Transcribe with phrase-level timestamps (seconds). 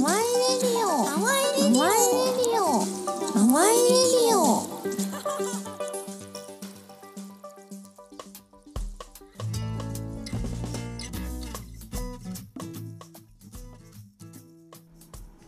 [0.00, 1.80] awai radio awai radio awai
[2.62, 4.38] radio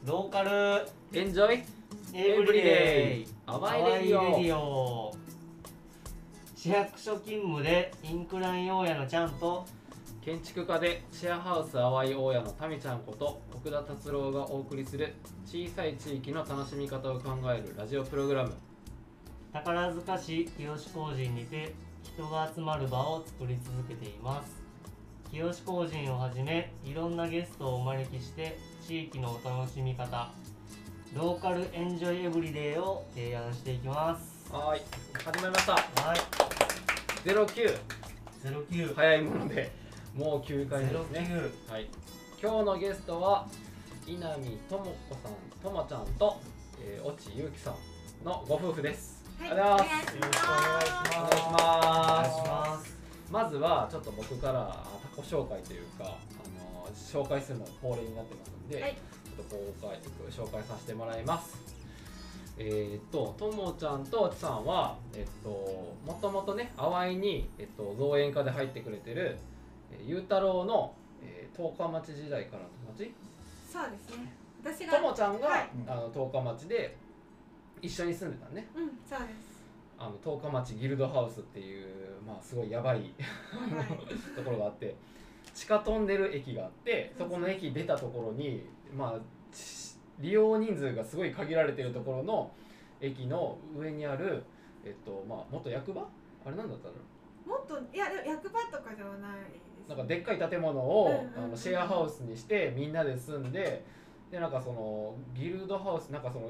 [0.05, 5.15] local enjoy？everyday。awai radio awai radio。
[6.57, 9.65] 市役所勤務でインクライン大家のちゃんと
[10.23, 15.15] 建築家でシェアハウス淡い大家のタミちゃんこと奥田達郎がお送りする
[15.47, 18.53] 小さい地域の楽しみ方を考えるラジオプログラム。
[19.51, 21.73] 宝塚市清志工人にて
[22.03, 24.53] 人が集まる場を作り続けています。
[25.31, 30.31] 清志工人をはじめいろんなゲストをお招きして地域のお楽しみ方
[31.15, 34.53] ローカルエンジョイエブリデイを提案していきます。
[34.53, 34.83] はーい
[35.25, 35.73] 始まりました。
[35.73, 36.19] はい。
[37.25, 37.79] 09
[38.45, 39.80] 09早いもので
[40.15, 41.29] もう9回目ですね。
[41.69, 41.89] 09はい。
[42.43, 43.47] 今日のゲストは
[44.07, 46.41] 稲見智子さんともちゃんと、
[46.83, 50.17] えー、越智ゆうきさんのご夫婦です、はいありがとうございます。
[50.17, 51.17] よろしくお願いします。
[51.47, 52.93] お願いし
[53.31, 54.85] まずはちょっと僕からあ
[55.17, 58.95] 他己紹介というかあの紹介するのが恒例になってますので、はい。
[58.95, 61.57] ちょっと公開紹介させてもらいます。
[62.59, 65.51] えーっとともちゃんとちさんはえっと
[66.05, 69.50] もともとね淡いに、えっと、造園家で入ってくれてるえー
[69.99, 73.15] ゆうたろうの、えー、十日町時代からの友達
[73.71, 74.33] そうですね。
[74.63, 75.69] 私がともちゃんが、はい。
[75.87, 76.97] あの十日町で
[77.81, 78.69] 一緒に住んでたね。
[78.75, 79.51] うんそうです。
[79.99, 81.87] あの十日町ギルドハウスっていう
[82.27, 83.09] まあすごいやばいはい
[84.35, 84.97] ところがあって
[85.53, 88.65] 地下トンネル駅があってそこの駅出たところに
[88.97, 89.21] まあ
[89.55, 92.51] ち利用人数がすごい限られてるところの
[93.01, 94.43] 駅の上にある
[94.85, 96.01] えっとまあ元役場？
[96.47, 96.95] あれなんだったの？
[97.47, 99.39] もっといやでも役場とかではない
[99.91, 103.83] なんかでっかい建物を、あのシェアハウスにしてみんなで住んで
[104.31, 106.49] でなんかそのギルドハウスなんかその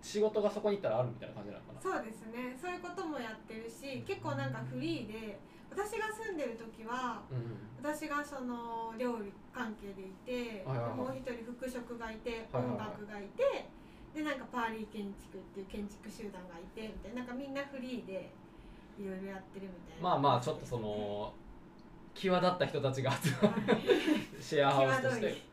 [0.00, 1.82] 仕事がそこに行ったらあるみたいな感じなのかな。
[1.82, 2.54] そうですね。
[2.54, 10.94] そういうこともやってるし結構なんかフリーで私が住んでる時はうん私がその料理関係でいて、はいはいはい。
[10.94, 13.02] もう一人副職がいて、はいはいはい。
[13.02, 13.66] 音楽がいて
[14.14, 17.26] でなんかパーリー建築っていう建築集団がいてみたいな。
[17.26, 18.30] なんかみんなフリーで
[18.94, 20.06] いろいろやってるみたいな。
[20.06, 21.34] まあまあちょっとその
[22.18, 23.48] 際立った人たちが集まる。
[23.48, 25.48] は いシェアハウスとして。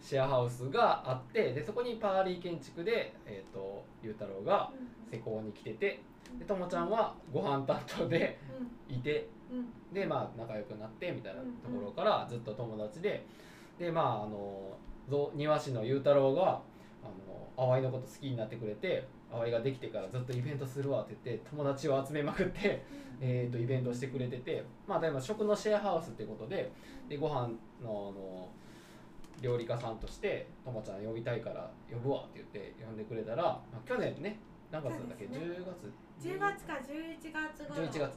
[0.00, 4.70] シェアハウスがあってでそこにパーリー建築で、えー、とゆうたろうが
[5.10, 6.00] 施工に来てて
[6.38, 8.38] でともちゃんはご飯担当で
[8.88, 9.28] いて
[9.92, 13.24] でまあ仲良くなってみたいなところからずっと友達で
[13.78, 14.76] でまああの
[15.08, 16.60] ぞ庭師のゆうたろうが
[17.02, 17.08] あ
[17.58, 22.84] の淡井のこと好きになってくれて淡井ができてからずっとイベントするわって言って友達を集めまくって、
[23.20, 26.70] えー、とイベントしてくれててまあでも食のシェアハウスってことで
[27.08, 27.48] でご飯
[27.82, 28.48] のあの
[29.40, 34.38] 料理家さんとしてともちゃん呼びたいから呼ぶわって言って呼んでくれたら、まあ、去年ね
[34.70, 35.36] 何月だっけ、ね。
[35.36, 37.84] 10月？10月か11月頃。
[37.84, 37.98] 11月。
[37.98, 38.08] うんう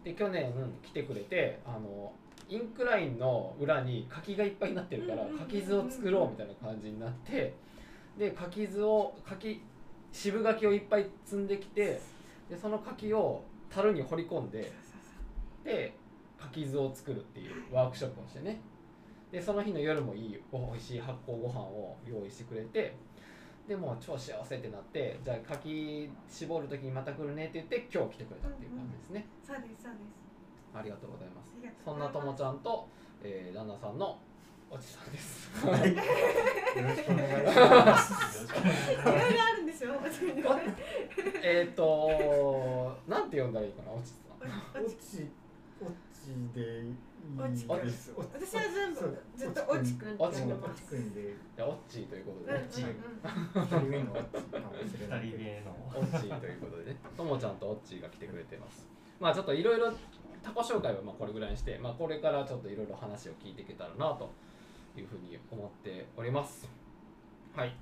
[0.00, 0.02] ん。
[0.02, 0.52] で去年
[0.82, 2.12] 来てくれてあの
[2.48, 7.54] インクラインの裏に柿がいっぱいになってるから柿酢を作ろうみたいな感じになって
[8.18, 9.62] で柿酢を柿
[10.12, 12.00] 渋柿をいっぱい積んできて
[12.48, 14.70] でその柿を樽に掘り込んで
[15.64, 15.96] で
[16.38, 18.60] 柿酢を作るっていうワークショップをしてね。
[19.30, 22.94] でその日の夜もいいおいしい発酵ご飯を用意してくれて
[23.66, 30.22] でもう超幸せってなってじゃあ柿絞る時にまた来るねって言って今日来てくれたっていう感じですね、そうですそうです。
[30.74, 31.48] ありがとうございます。
[31.84, 32.20] そなうんございます。
[32.20, 32.88] ともちゃんと、
[33.22, 34.18] えー、旦那さんの
[34.74, 35.52] おじさんです。
[35.66, 38.44] よろしくお願いします。
[38.44, 39.90] いしいろいろあるんですよ。
[41.42, 44.48] えっとなんて呼んだらいいかなおじさん。
[44.48, 44.78] ます。
[44.78, 45.28] オチ、
[45.82, 46.96] オチでいい
[47.84, 48.14] です。
[48.16, 50.80] オチ私は全部ずっとオチくんって呼んでオます。
[50.80, 52.88] チくんで、じゃあオッチーということで、うんうんうんオッチー
[53.60, 54.04] 一人目の。
[54.14, 55.76] 二人目の。
[55.94, 56.96] オッチーということでね。
[57.14, 58.88] ともちゃんとオッチーが来てくれてます。
[59.20, 59.92] まあちょっといろいろ
[60.42, 64.30] 他己紹介はまあこれぐらいにして、まあ、これからちょっといろいろ話を聞いていけたらなと
[65.00, 66.68] いうふうに思っております。
[67.54, 67.74] はい。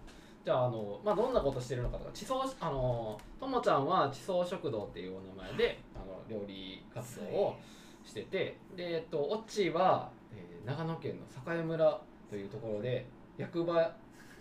[0.45, 7.57] じゃああの、まあ、どんなことしてるのかとか地層あのともちゃんは地層食堂っていうお名前であの料理活動を
[8.05, 13.07] しててで、えっと、オッチーは、えー長野県の栄村というところで
[13.39, 13.91] 役場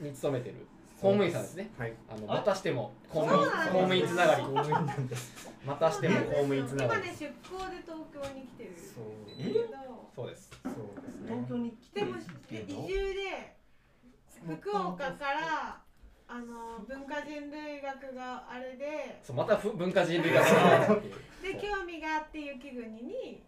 [0.02, 0.68] に勤めてる
[1.02, 1.72] 公務員さんですね。
[1.78, 1.94] はい。
[2.10, 4.42] あのあまたしても公務員公務員つながり。
[4.44, 5.50] 公務員なんです。
[5.66, 7.02] またしても公務員つながり。
[7.02, 9.04] 今ね出向で東京に来てるそう。
[9.40, 9.54] え？
[10.20, 10.50] そうです。
[10.64, 11.28] そうですね。
[11.30, 12.16] 東京に来ても
[12.50, 13.56] で移住で
[14.58, 15.82] 福岡から
[16.28, 21.02] あの文化人類学があれでそうまたふ文化人類学の
[21.42, 23.44] で興味があって雪国に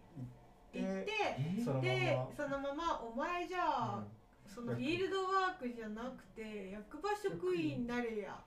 [0.72, 2.28] 行ってえそのまでま。
[2.36, 4.04] そのまま「お前じゃあ
[4.46, 8.42] そのフィールドワークじゃなくて役場職員になれや。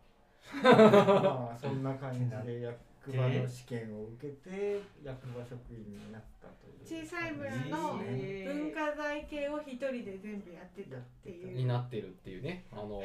[0.63, 2.77] まあそんな感じで
[3.07, 7.06] 役場の試験を受けて役場職員になったという。
[7.06, 11.56] 小さい村の文化財系を一人で全部やってたっていう。
[11.56, 12.66] になってるっていうね。
[12.72, 13.02] あの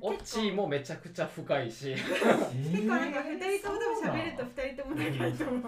[0.00, 1.94] オッチーもめちゃくちゃ深いし。
[1.94, 5.62] 結構なんか二人とも多分喋ると二人とも長いと思う。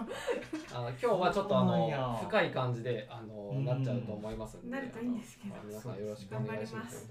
[0.73, 2.19] あの今日はちょっとあのや。
[2.21, 3.65] 深い感じであのうん。
[3.65, 4.71] なっちゃうと思いますんで。
[4.71, 5.55] なるといいんですけど。
[5.65, 7.09] 皆さんよろしくお願いします。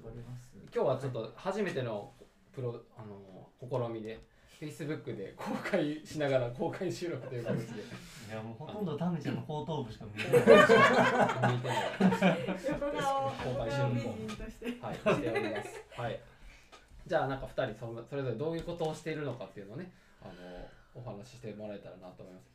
[0.74, 2.12] 今日はちょっと初めての
[2.52, 4.20] プロあの試みで
[4.62, 7.84] Facebook で公開しながら公開収録という形でい
[8.30, 12.38] やもうほとんどタメちゃんの後頭部しか見えない見てない
[12.68, 16.00] 横顔公横開収録顔美人としてはい、しております。
[16.00, 16.20] はい。
[17.04, 19.90] じゃあなんか二人そのそれぞれどういうことをしているのかっていうのをね、
[20.22, 20.32] あの
[20.94, 22.46] お話ししてもらえたらなと思います。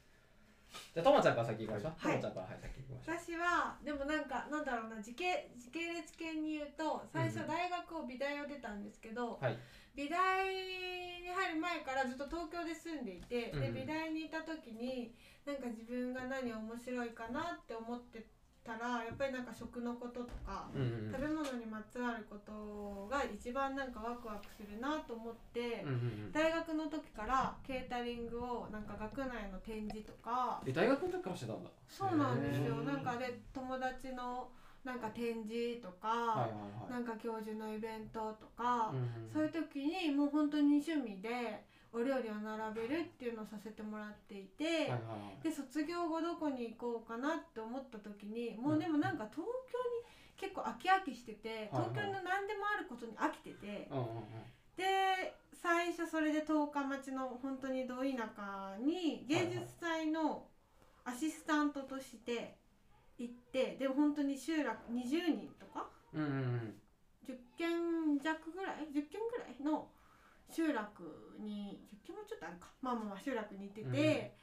[0.94, 1.92] じゃあともちゃんから先行きましょう。
[2.00, 3.19] とはいもちゃんからはい先行きましょう。
[3.19, 9.57] 私はでもなんかなんだろうな時系時系列系に言うと最初大学を美大を出たんですけど、はい。
[9.97, 13.73] 美大に入る前からずっと東京で住んでいて、うんうん。
[13.73, 15.11] で美大にいた時に
[15.44, 18.29] なんか自分が何面白いかなって思って
[18.63, 21.11] たらやっぱりなんか食のこととか、うんうん。
[21.11, 26.31] 食べ物にまつわることが一番なんかワクワクするなと思って、うん。
[26.31, 30.61] 大学の時からケータリングをなんか学内の展示とか。
[30.67, 31.71] え大学の時からしてたんだ。
[31.89, 32.75] そうなんですよ。
[32.85, 34.51] なんかで友達の
[34.88, 36.92] なんか展示とか、はいはいはい。
[36.95, 45.44] なんか教授のイベントとか、うんうんそういう時にもう本当に趣味でお料理を並べるっていうのをさせてもらっていて、はいはいはい。
[45.44, 50.07] で卒業後どこに行こうかなって思った時にもうでもなんか東京に
[50.39, 54.48] 結構飽き飽きしててはいはい東京の何でもあることに飽きててうんうんうん。
[54.80, 60.48] で最初それで十日町の本当にど田舎に芸術祭の
[61.04, 62.56] アシスタントとして
[63.17, 65.89] 行ってでも本当に集落20人とか？
[66.13, 66.81] うんうんうん。
[67.27, 69.89] 10軒弱ぐらい？10軒ぐらいの
[70.49, 74.37] 集落に10軒もちょっとあるかまあまあまあ集落に行ってて、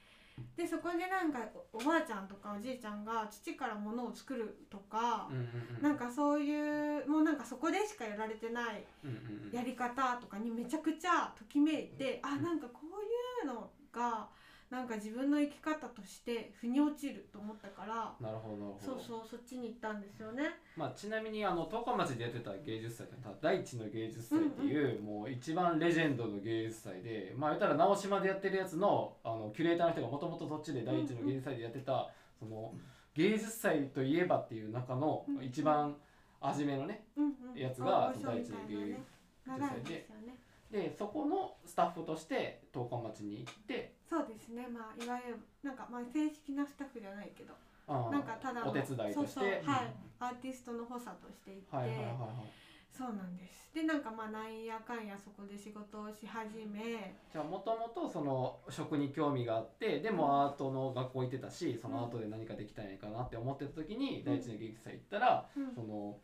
[0.56, 1.38] でそこでなんか
[1.72, 5.82] おおばあちゃんとかおじいちゃんが土から物を作るとかうん、うんうん。
[5.82, 9.16] なんかそういうもうなんかそこでしかやられてないうんうん
[9.46, 9.56] うん。
[9.56, 14.28] やり方とかにめちゃくちゃときめいて、あなんかこういうのが
[14.70, 18.78] なんか自分の生き方として腑に落ちると思ったからなるほどなるほど。
[18.80, 20.44] そうそうそっちに行ったんですよね。
[20.76, 23.06] まあ、ちなみにあの十日町でやってた芸術祭
[23.40, 32.74] 第一の芸術祭っていう、もう一番レジェンドの芸術祭でまあ言ったら直島でやってるやつのあのキュレーターの人がもともとそっちで第一の芸術祭でやってた、その
[33.14, 35.96] 芸術祭といえばっていう中のうん一番
[36.40, 38.98] 初めのねうんうん、やつが大御所みたいなね芸
[39.46, 40.06] 長いんで。
[40.70, 44.66] でそこのスタッフとして十日町に行ってそうですね。
[44.68, 47.54] まあいわゆるなんかまあ正式なスタッフじゃないけど
[47.88, 49.26] なんかただのお手伝いとして。
[49.26, 49.94] そうそうはい。
[50.20, 52.64] アーティストの補佐として行って、はいはいはいはい
[52.96, 53.74] そうなんです。
[53.74, 64.24] でなんかまあなんやかんやそこで仕事をし始めじゃあもともとその食に興味があってでもアートの学校行ってたしそのアートで何かできたらいいかなって思ってた時にうん。
[64.24, 65.74] 第一の芸術祭行ったら、うん。
[65.74, 66.16] その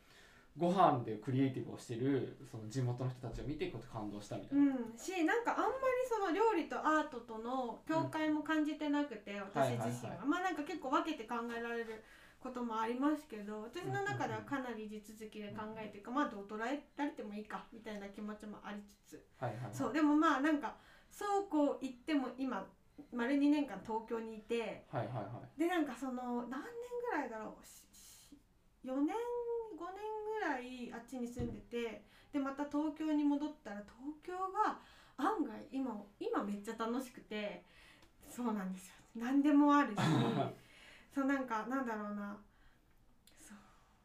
[0.56, 4.64] ご飯でクリエイティブをしてるその地元の人たちを見てこう感動したみたいな。
[4.64, 4.98] うん。
[4.98, 5.72] しなんかあんまり
[6.08, 12.02] その料理とアートとの境界も感じてなくて、私自身は,、まあなんか結構分けて考えられる
[12.40, 19.74] こともありますけど私の中ではかなり地続きで考えていうかまあどう捉えられてもいいかみたいな気持ちもありつつはいはいはい。
[19.74, 19.92] そう。
[19.92, 20.76] でもまあなんか
[21.10, 22.66] そうこう言っても今
[23.12, 25.60] 丸2年間東京にいてはいはいはい。
[25.60, 26.70] でなんかその何年
[27.10, 27.64] ぐらいだろう？
[27.64, 28.36] しし
[28.84, 29.14] 4年
[29.78, 34.78] 5年ぐらいあっちに住んでてでまた東京に戻ったら東京が
[35.16, 37.62] 案外今今めっちゃ楽しくて
[38.28, 38.94] そうなんですよ。
[39.16, 39.98] 何でもあるし
[41.12, 42.38] そうなんかなんだろうな。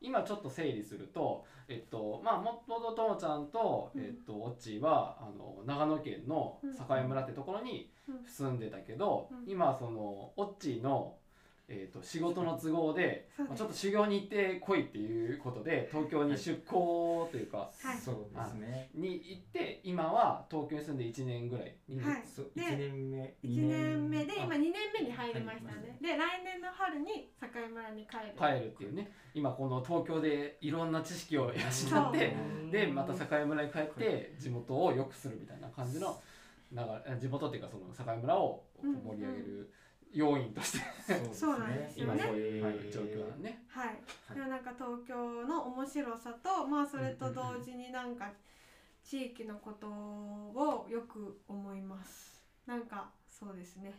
[0.02, 4.04] 今ちょっと整理すると、えっとまあ、もともとともちゃんと、うん。
[4.04, 8.24] えっと、オッチーはあの長野県の境村ってところにうん。
[8.26, 9.50] 住んでたけど、うん。
[9.50, 11.18] 今そのオッチーの、
[11.68, 17.98] えっと、仕事の都合で、まあ、ちょっと修行に行ってこいっていうことで東京に出向というか、はい。
[17.98, 22.24] そうですねに行って今は東京に住んで1年ぐらいに、はい。
[22.24, 23.36] そうで1年目。
[23.44, 25.82] 1年目であ今2年目に入りましたはい。
[25.82, 29.12] ねで来年の春に境村に帰る帰るっていうね。
[29.34, 32.36] 今この東京でいろんな知識を養って
[32.72, 36.22] でまた境村に帰って地元を良くするみたいな感じの
[36.72, 36.80] 流
[37.10, 39.72] れ地元っていうかその境村を盛り上げる
[40.14, 40.80] 要因として、
[41.34, 42.14] そうなんですよね。
[42.16, 43.64] 今そういう、はい、状況なんね。
[43.68, 44.36] はい、はい。
[44.36, 48.32] でもなんか東京の面白さとまあそれと同時になんか
[49.04, 52.44] 地域のことをよく思います。
[52.66, 53.94] なんかそうですね。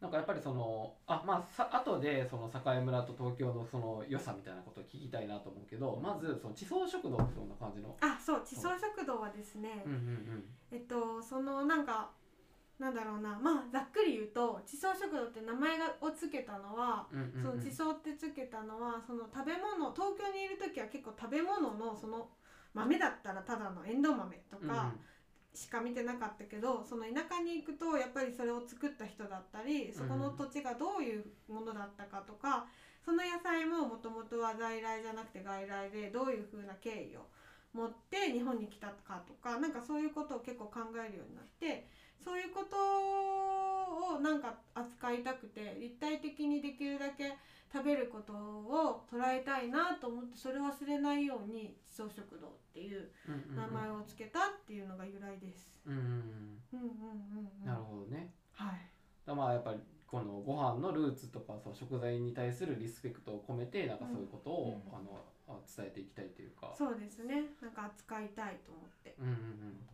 [0.00, 7.94] なんかやっぱりそのあまあさ後でその栄村と東京のその良さみたいなことを聞きたいなと思うけどまずその地層食堂ってどんな感じの？
[8.00, 10.44] あそう地層食堂はですね、うんうん。
[10.72, 12.12] えっとそのなんか
[12.80, 13.38] なんだろうな。
[13.38, 17.06] まあざっくり言うと地層食堂って名前がをつけたのは、
[17.42, 22.30] その地層ってつけたのはその食べ物東京にいる時は結構食べ物のその
[22.72, 24.92] 豆だったらただのエンドウ豆とか
[25.52, 32.64] しか見てなかったけど、その田舎に行くとやっぱりそれを作った人だったりそこの土地がどういうものだったかとか、
[33.04, 37.26] その野菜ももともとは在来じゃなくて外来でどういう風な経緯を
[37.72, 41.86] 持って日本に来たかとかなんかそういうことを結構考えるようになって
[42.22, 42.76] そういうこと
[44.16, 47.36] をなんか扱いたくて立体的にできるだけ
[47.72, 55.72] 食べることを捉えたいなと思ってそれを忘れないように地層食堂っていううんうんうん名前をつけたっていうのが由来です。
[55.86, 57.66] うんうんうんうんうんうんうん。
[57.66, 58.90] なるほどねはい。
[59.24, 67.42] だまあやっぱりこのご飯のルーツとかその食材に対するリスペクトを込めてなんかそういうことを、うんあのあ伝えていきたいというかそうですね。
[67.60, 69.14] なんか扱いたいと思って。
[69.18, 69.86] うんうんうん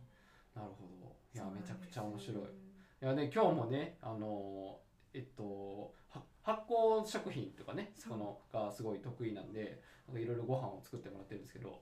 [0.57, 1.15] なるほど。
[1.33, 2.43] いやめちゃくちゃ面白い。
[2.43, 4.79] いやね今日もねあの
[5.13, 9.81] えっとは発酵食品とかねそのがすごい得意なんで
[10.15, 11.81] いろいろご飯を作ってもらってるんですけど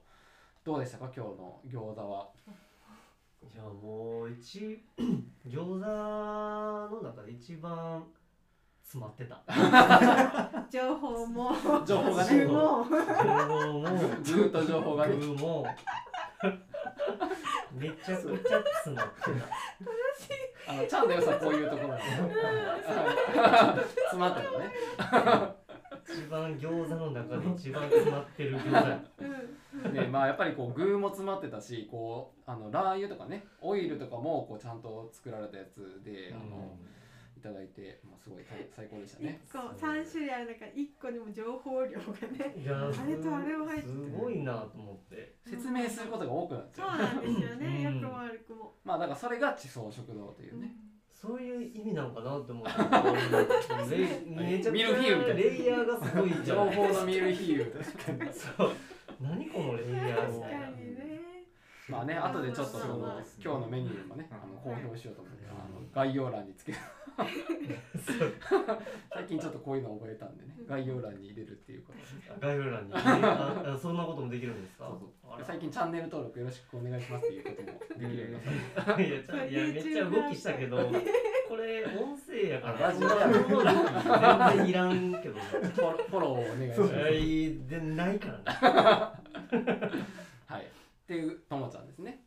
[0.64, 1.10] どうでしたか？
[1.16, 2.28] 今日の餃子は。
[3.52, 4.82] じゃあもう一
[5.46, 8.04] 餃子の中で一番
[8.82, 9.42] 詰まってた。
[10.70, 11.52] 情報も。
[11.86, 12.40] 情報がね。
[12.44, 13.84] 情報も
[14.22, 15.16] ずーっと情報がね。
[15.16, 15.64] 具も
[17.76, 21.98] めちゃくちゃ詰まってたあのチャンの良さはこういうところな
[23.84, 24.72] 詰まってるのね。
[26.08, 28.76] 一番餃子の中で一番詰まってる餃子。
[28.76, 29.04] や
[29.84, 29.92] うん。
[29.92, 36.76] でまあやっぱりこう具も詰まってたしこうあのラー油とかねオイルとかもこうちゃんと作られたやつで、あの
[37.36, 39.40] いただいて、まあ、すごい最最高でしたね。
[39.44, 42.54] 一個三種類ある中一個にも情報量がね。
[42.56, 45.36] いやあれとあれを入ってすごいなと思って。
[45.44, 47.66] 説明することが多くなっちそうゃうなんですよね。
[47.66, 48.00] うん。
[48.00, 48.72] 良くも悪くも。
[48.84, 50.74] まあだからそれが地層食堂というね、
[51.12, 55.40] そういう意味なのかなって思ってレイめちゃくミちゃルフィーユみたいな。
[55.40, 58.72] レイヤーがすごいじ情報のミルフィーユ確かにそう。
[59.20, 60.66] 何このレイヤーみたいな。
[60.68, 61.20] にね。
[61.88, 66.78] まあね後でちょっとその今日のメニューもねあの公はい表しようと思って、あの概要欄につける
[69.12, 70.54] 最近ちょっとこういうの覚えたんでね。
[70.68, 72.92] 概要欄に入れるっていうことで概要欄に。
[73.80, 74.86] そんなこともできるんですか？
[74.88, 75.32] そうそう。
[75.32, 75.44] あら。
[75.44, 78.42] 最近チャンネル登録よろしくお願いしますっていうこともできるようになっ
[78.84, 79.02] た。
[79.46, 80.76] いやめっちゃ動きしたけど
[81.48, 86.92] これ音声やからラジオや全然いらんけどフォローお願いします。
[86.94, 88.44] はいでないからね
[90.46, 90.62] はい。
[90.62, 90.66] っ
[91.06, 92.20] ていうともちゃんですね。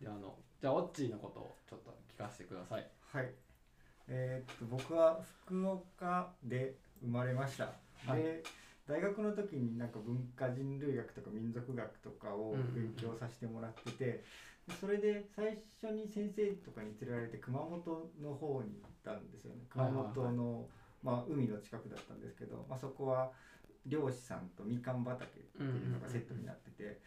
[0.00, 2.88] であのじゃあオッチーのことをちょっと聞かせてください。
[3.12, 3.30] はい。
[4.08, 7.72] えーっと僕は福岡で生まれました。
[8.06, 8.42] はいで
[8.86, 14.22] 大学の時になんか文化人類学とか民族学とかを勉強させてもらってて、で
[14.78, 19.62] それで最初に先生とかに連れられて熊本の方に行ったんですよね。
[19.70, 20.68] 熊本の、
[21.02, 23.30] まあ海の近くだったんですけど、まあそこは
[23.86, 27.00] 漁師さんとみかん畑っていうのがセットになってて、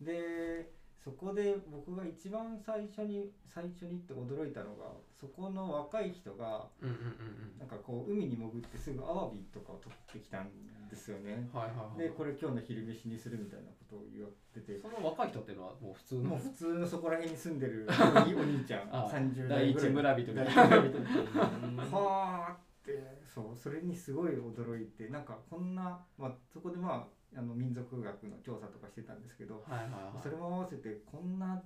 [0.00, 0.70] で
[1.04, 4.86] そこで僕が一番最初に最初にって驚いたのが
[5.18, 10.50] そこの若い人がうんうんうんなんかこう海に潜ってすぐアワビとかを取ってきたん
[10.90, 11.48] ですよね。
[11.52, 11.98] うんはいはいはい。
[11.98, 14.78] でこれ今日の昼飯にするみたいなことを言ってて。
[14.78, 16.22] その若い人っていうのはもう普通の。
[16.22, 17.92] もう普通のそこら辺に住んでるお
[18.42, 18.88] 兄ちゃん。
[18.90, 20.24] あ30第一代ぐらい。
[20.24, 21.84] 第一村人みたいな。
[21.84, 23.18] はあって。
[23.22, 25.08] そうそれにすごい驚いて。
[25.08, 30.22] なんかこんな、まあ、そこでまああの民族学の調査とかしてたんですけどはいはいはい。
[30.22, 31.62] それも合わせてこんな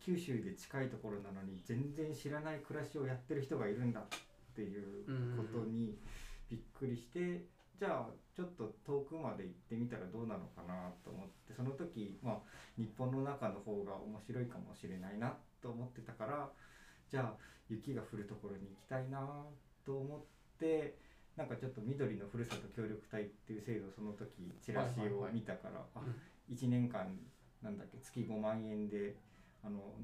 [0.00, 4.04] 九州で近いところなのに全然知らない暮らしをやってる人がいるんだっ
[4.54, 5.04] ていう
[5.36, 5.96] ことに
[6.50, 7.44] びっくりして
[7.78, 12.38] じゃあちょっと遠くまで行ってみたらどうなのかなと思ってその時、まあ、
[12.78, 16.48] 日本の中の方が面白いかもしれないなと思ってたから
[17.10, 17.34] じゃあ
[17.68, 19.46] 雪が降るところに行きたいな
[19.84, 20.20] と思っ
[20.58, 20.96] て
[21.42, 25.98] なんかちょっと緑のふるさと協力隊っていう制度をその時チラシを見たから、あ
[26.46, 27.10] 1年間
[27.58, 29.18] なんだっけ月5万円で
[29.64, 29.98] あの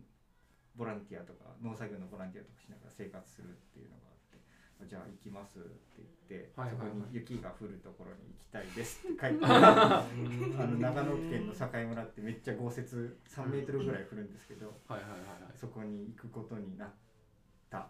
[0.75, 4.43] ボランティアとか農作業のボランティアとかしながら生活するっていうのがあって
[4.83, 5.63] あじゃあ行きますっ
[5.95, 10.03] て言って、そこに雪が降るところに行きたいですって書いてあ
[10.67, 14.75] の長野県の境村ってめっちゃ豪雪3メートルぐらい降るんですけど、
[15.55, 16.91] そこに行くことになっ
[17.71, 17.87] た。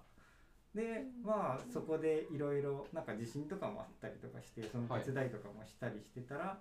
[0.75, 6.57] でまあそこでいろいろなんか地震とかもあったりとかしてその手伝いとかもしたりしてたら、い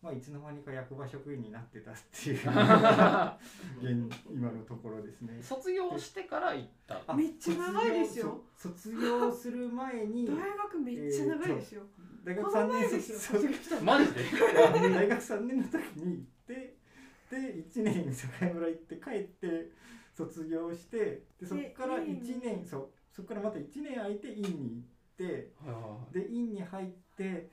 [0.00, 2.38] まあ、いつの間にか役場職員になってたっていう。
[4.30, 5.42] 今のところですね。
[5.42, 7.02] 卒業してから行った。
[7.06, 8.40] あめっちゃ長いですよ。
[8.56, 11.82] 卒業する前に大学めっちゃ長いですよ、
[12.24, 13.18] 大学この3年前ですよ。
[13.18, 14.22] 卒卒業したのマジで？
[14.94, 16.76] 大学3年の時に行って
[17.30, 19.70] で1年境村行って帰って
[20.14, 24.86] 卒業してでそこからで院1年そうそこからまた1年空いて院に行っ
[25.16, 25.50] て
[26.12, 26.86] で院に入っ
[27.16, 27.48] て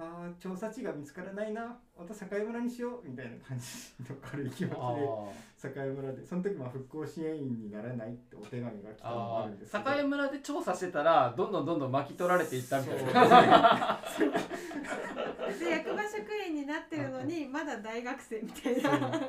[0.00, 1.76] あー調査地が見つからないな。
[1.98, 3.08] また境村にしよう。
[3.08, 3.64] みたいな感じ
[4.08, 6.24] の軽い気持ちであ境村で。
[6.24, 9.84] その時まあ復興支援員にならないってお手紙が来たのもああるんですけど。
[9.84, 14.00] 境村で調査してたらどんどんどんどん巻き取られていったみたいそうな
[15.58, 19.20] で役場職員になってるのにまだ大学生みたいな。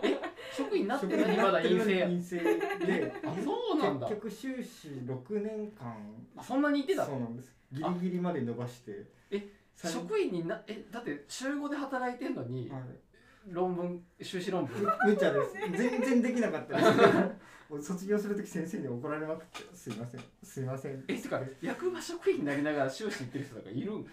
[0.55, 2.21] 職員になって職るのにまだ陰性。
[2.21, 2.37] 性
[2.85, 3.13] で。
[3.25, 4.07] あそうなんだ。
[4.07, 5.95] 結局修士6年間。
[6.37, 7.55] あそんなにいてたそうなんです。
[7.71, 9.05] ギリギリまで伸ばして。
[9.31, 12.81] え職員になえだって週5で働いてんのにはい。
[13.47, 14.83] 論文修士論文。
[15.05, 15.53] 無茶です。
[15.71, 16.75] 全然できなかった。
[16.77, 16.89] で す
[17.69, 20.21] 俺卒業する時先生に怒られまくってすいません。
[20.43, 21.03] すいません。
[21.07, 24.07] えてか役場職員になりながら修士行ってる人とかいるん？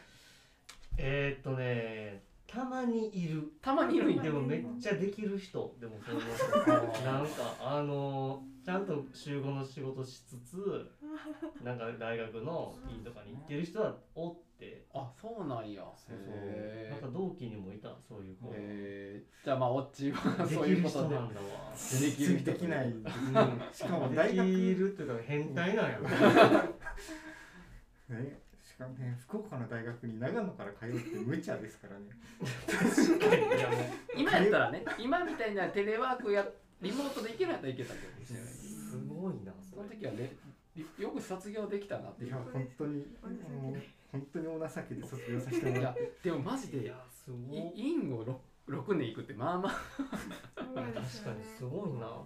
[0.99, 3.43] えー、っとねたまにいる。
[3.61, 5.75] たまにいるでもめっちゃできる人。
[5.81, 6.21] でもその
[7.05, 10.91] なんかあのちゃんと週5の仕事しつつ
[11.63, 14.85] なんか大学のいいとかに行ってる人はおって。
[14.95, 15.83] あそうなんや。
[15.97, 16.91] そうそう。
[16.91, 18.51] なんか同期にもいたそういう子。
[18.55, 19.45] へー。
[19.45, 21.15] じゃあまあオッチーはでそういうことで。
[21.15, 21.47] なんだわ
[22.01, 23.05] できる人できないうん。
[23.73, 24.47] しかもで大学。
[24.47, 25.99] きるっていうか変態なんや。
[25.99, 26.09] ろ
[28.17, 32.07] ねしかもね福岡の大学に長野から通うって無茶ですからね。
[33.57, 33.81] いやもう。
[34.17, 36.47] 今やったらね今みたいなテレワークや
[36.81, 38.25] リモートで行けるんやったらいけたけどね。
[38.27, 40.37] すごいなその時はね
[40.99, 42.29] よく卒業できたなっていう。
[42.29, 43.07] いや本当に
[44.17, 46.13] 本当にお情けで卒業させてもらって。
[46.25, 47.59] でもマジでいやすごい。
[47.75, 48.35] い院を 6,
[48.69, 49.73] 6年行くってまあまあ。
[50.57, 52.07] 確かにですごいな。
[52.07, 52.25] は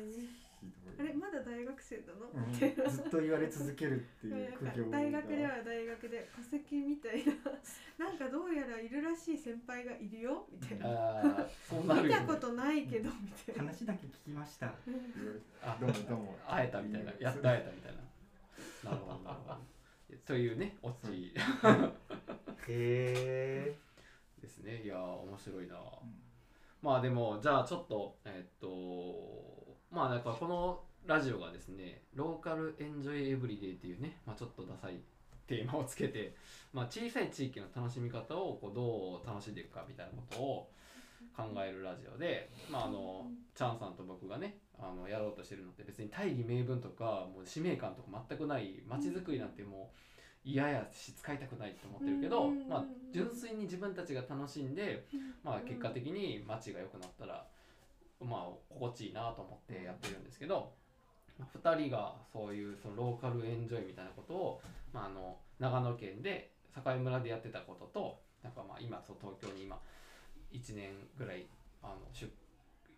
[0.00, 0.10] い。
[0.10, 2.52] ひどいあれまだ大学生なの、うん。
[2.52, 2.66] ず
[3.02, 4.98] っと言われ続けるっていう苦行が。
[4.98, 7.24] 大学では大学で戸籍みたい
[7.98, 8.06] な。
[8.06, 10.46] なんかどうやらいるらしい先輩がいるよ。
[10.50, 11.46] みたいな。
[11.68, 12.02] そうなね。
[12.02, 13.64] 見たことないけどみたいな。
[13.70, 14.74] 話だけ聞きました。
[15.62, 16.38] あどうもどうも。
[16.48, 17.12] 会えたみたいな。
[17.20, 18.90] やっと会えたみたいな。
[18.90, 19.77] なるほどなるほど
[20.26, 21.34] というねオチ。
[22.68, 23.76] へえ
[24.40, 24.82] ですね。
[24.84, 25.76] いやー面白いな、
[26.82, 35.00] まあでもじゃあちょっとえっとまあなんかこのラジオがですねローカルエンジョイエブリデイっていうね、まあ、ちょっとダサい
[35.46, 36.34] テーマをつけて、
[36.74, 40.70] まあ、小さい地域の楽しみ方をこうどう楽しんでいくかみたいなことを
[41.34, 49.98] 考えるラジオで、まあ、あのチャンさんと僕がねあのやろうとしてるのって別に大義名分とかもう使命感とか全くない街づくりなんてもう
[50.44, 52.68] 嫌やし使いたくないと思ってるけど、うん。
[52.68, 55.06] まあ、純粋に自分たちが楽しんで、
[55.44, 57.44] まあ、結果的に街が良くなったら、
[58.20, 60.72] まあ、心地いいなと思ってやってるんですけど、
[61.38, 64.62] まあ、2人がそういうその local enjoy みたいなことを、
[64.92, 69.78] まあ、あの長野県で栄村でやってたこととなんかまあ今そう東京に今
[70.52, 71.46] 1年ぐらい
[71.82, 72.30] あの出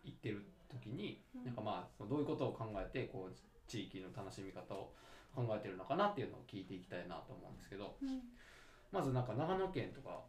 [0.03, 3.35] 行ってる時に、なんかまあそのどういうことを考えてこう
[3.67, 4.93] 地域の楽しみ方を
[5.35, 7.95] 考えてるのかなっていうのを聞いていきたいなと思うんですけど
[8.91, 10.21] まずなんか長野県とか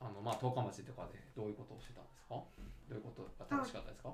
[0.00, 2.34] あのまあ十日町とかでどういうことをしてたんですか？
[2.88, 4.12] どういうことが楽しかったですか？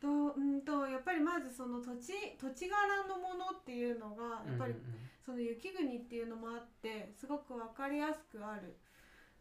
[0.00, 4.84] とうんとやっぱりまずその土地土地柄のものっていうのがやっぱりうんうん
[5.24, 8.78] その雪国っていうのもあってすごく分かりやすくある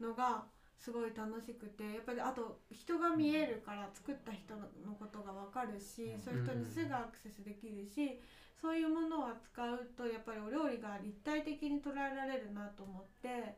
[0.02, 0.44] のが
[0.78, 8.22] すごい楽しくてやっぱりあと人が見えるから作った人のことが分かるしそういう人にすぐアクセスできるし
[8.60, 13.58] そういうものを扱うとやっぱりお料理が立体的に捉えられるなと思って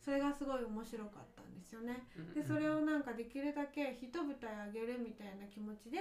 [0.00, 2.04] それがすごい面白かったんですよね。
[2.34, 5.98] でそれをなんかできるだけ一舞台あげるみたいな気持ちで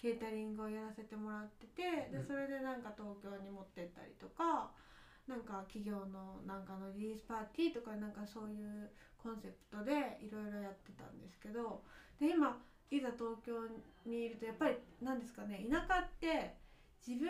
[0.00, 2.26] ケータリングをやらせてもらっててでうん。
[2.26, 4.72] それでなんか東京に持ってったりとか
[5.28, 8.90] なんか企業のなんかのリリースパーティーとかなんかそういう
[9.24, 11.80] コンセプトでいろいろやってたんですけど
[12.20, 12.60] で今
[12.90, 13.56] いざ東京
[14.04, 16.52] にいるとやっぱりなんですかね田舎って
[17.00, 17.24] 自分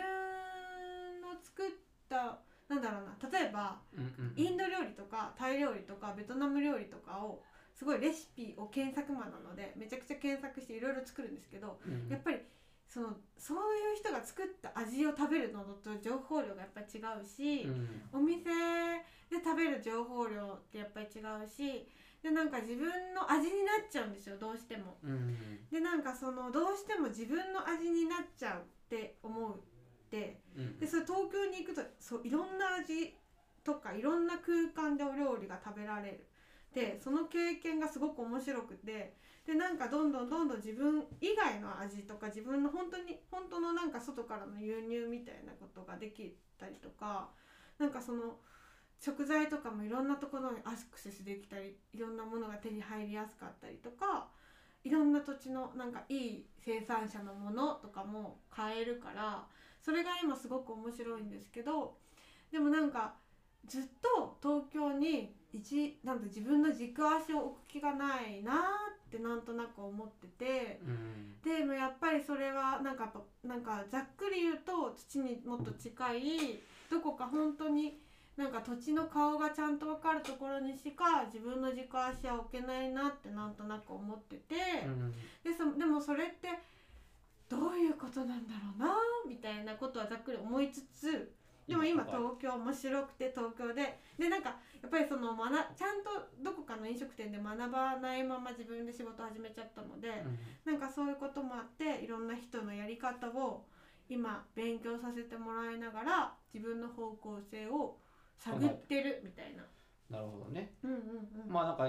[1.23, 1.71] の作っ
[2.09, 4.43] たなんだろうな例えばうんうんうん。
[4.43, 7.41] インド料理とかタイ料理とかベトナム料理とかを
[7.73, 12.39] すごいレシピを検索マンなのでめちゃくちゃ検索していろいろ作るんですけどうんやっぱり
[12.87, 18.01] そのそういう人が作った味を食べるのと情報量がやっぱり違うし、うん。
[18.13, 18.43] お店
[19.29, 21.87] で食べる情報量ってやっぱり違うし
[22.23, 24.97] でなんか自分の味になっちゃうんですよどうしても。
[25.03, 25.67] うん。
[25.69, 30.39] でなんかそのどうしても自分の味になっちゃうって思うって。
[30.55, 30.79] うん。
[30.79, 33.15] でそれ東京に行くとそういろんな味
[33.63, 36.27] とかいろんな空間でお料理が食べられる。
[36.73, 39.15] でその経験がすごく面白くて
[39.45, 47.29] でなんかどんどんどんどん自分以外の味とか自分の本当に本当のなんか外からの輸入みたいなことができたりとか
[47.77, 48.37] なんかその
[48.99, 54.27] 食材とかもいろんなところにアクセスできたりいろんなものが手に入りやすかったりとか
[54.83, 59.45] いろんな土地のなんかいい生産者のものとかも買えるから
[59.81, 61.97] それが今すごく面白いんですけど
[62.51, 63.13] でもなんか
[63.67, 70.79] ずっと東京に一なんか自分の軸足を置く気がないなってなんとなく思ってて。
[70.85, 71.25] うん。
[71.41, 73.11] でもやっぱりそれはなんか
[73.43, 77.99] なんかざっくり言うと土にもっと近いどこか本当に
[78.35, 85.11] なんか土地の顔がちゃんと分かるところにしか自分の軸足は置けないなってなんとなく思ってて、うん。
[85.11, 86.49] でそでもそれって
[87.47, 88.95] どういうことなんだろうな
[89.27, 91.31] みたいなことはざっくり思いつつ
[91.67, 94.49] でも今東京面白くて東京ででなんか
[94.81, 96.09] やっぱりその学ちゃんと
[96.43, 100.23] どこかの飲食店で学ばないまま自分で仕事始めちゃったので、
[100.63, 103.65] なんかそういうこともあっていろんな人のやり方を
[104.09, 107.97] 今勉強させてもらいながら自分の方向性を
[108.37, 109.63] 探ってるみたいな。
[110.09, 111.51] なるほどねうんうんうん。
[111.51, 111.87] まあなんか、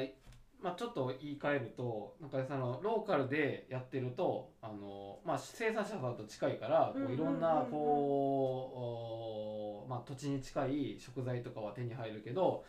[0.63, 12.65] まあ、ちょっと言い換えるとなんかそのローカルでやってるとあの、まあ、生産者さんと近いからこういろんなこう、おまあ、土地に近い食材とかは手に入るけど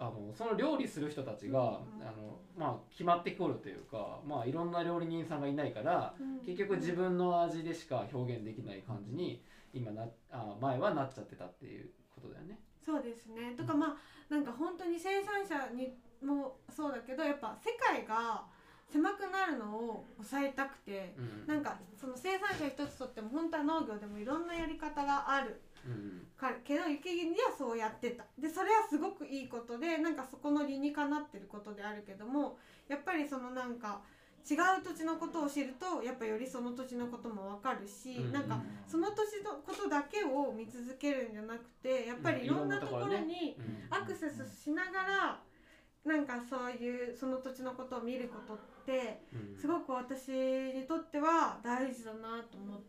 [0.00, 9.42] あのその料理する人たちが、うんうんあのまあ、決まってくるというか、まあ、いろんな料理人さんがいないからうん結局自分の味でしか表現できない感じに
[9.74, 12.58] 今なあ前はなっちゃってたっていうことだよね。
[12.84, 13.54] そうですね。
[13.56, 18.44] とかまあなんか本当に生産者にもそうだけどやっぱ世界が
[18.90, 21.14] 狭くなるのを抑えたくて。
[21.18, 21.46] うん。
[21.46, 25.60] なんかその生産者一つとっても本当は農業でもいろんなやり方がある。
[25.86, 26.26] うん。
[26.36, 28.24] かけど雪国ではそうやってた。
[28.38, 34.00] でそれはすごくいいことでなんかそこの理にかなってることであるけどもやっぱりそのなんか
[34.48, 43.94] 違う土地のことを知るとやっぱよりその土地のことも分かるし、うんなんかその土地のことだけを見続けるんじゃなくてやっぱりいろんなところにうん。
[43.94, 45.40] アクセスしながら
[46.08, 52.80] なんかそういうその土地のことを見ることってうんすごく私にとっては大事だなと思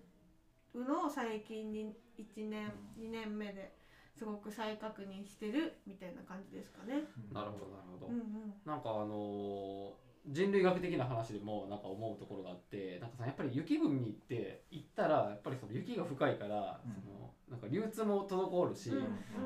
[0.73, 3.73] うのを最近に1年2年目で
[4.17, 7.03] すごく再確認してるみたいな感じですかね。
[7.31, 8.07] なるほどなるほど。
[8.07, 18.91] うんうんなんかあのー人類学的な話でもなんか思うところがあってなんかさやっぱり雪国に行って行ったらやっぱりその雪が深いから、うんそのなんか流通も滞るし、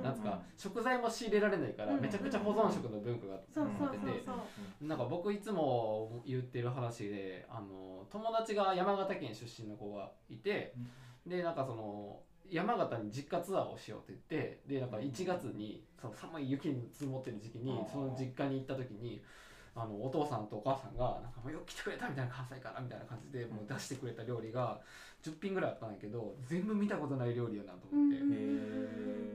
[0.04, 2.02] なんつうか食材も仕入れられないから、うん。
[2.02, 4.30] めちゃくちゃ保存食の文化がそうそう出てて
[4.82, 10.74] なんか僕いつも言ってる話であの友達が山形県出身の子がいて、
[11.26, 19.24] でなんかその山形に実家ツアーをしようって言ってでなんか1月にその寒い雪に積もってる時期にその実家に行った時に
[19.76, 24.80] あのお父さんとお母さんがなんかもうよく来てくれたみたいな関西からみたいな感じでもう出してくれた料理が
[25.24, 28.20] 10品ぐらいあったんやけど全部見たことない料理やなと思って。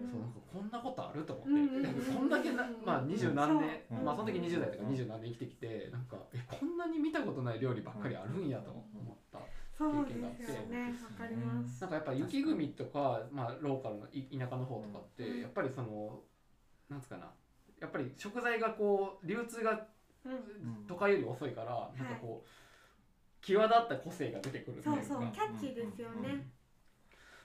[0.08, 8.80] そうなんかこんなことあると思って、うんこんだけな、まあ、二十何年、まあその時20代とか二十何年生きてきてなんかえこんなに見たことない料理ばっかりあるんやと思
[9.12, 9.38] った、
[9.76, 10.12] そうで
[10.44, 10.94] すよね。
[11.10, 11.80] わかります。
[11.82, 16.20] なんかやっぱ雪国とか、まあ、ローカルのい田舎の方とかって、うんやっぱりその
[16.88, 17.30] なんつうかな。
[17.80, 19.86] やっぱり食材がこう流通が
[20.24, 22.48] うん都会より遅いから、なんかこう
[23.40, 25.02] 際立った個性が出てくるっていうか。
[25.02, 26.50] そうキャッチーですよね。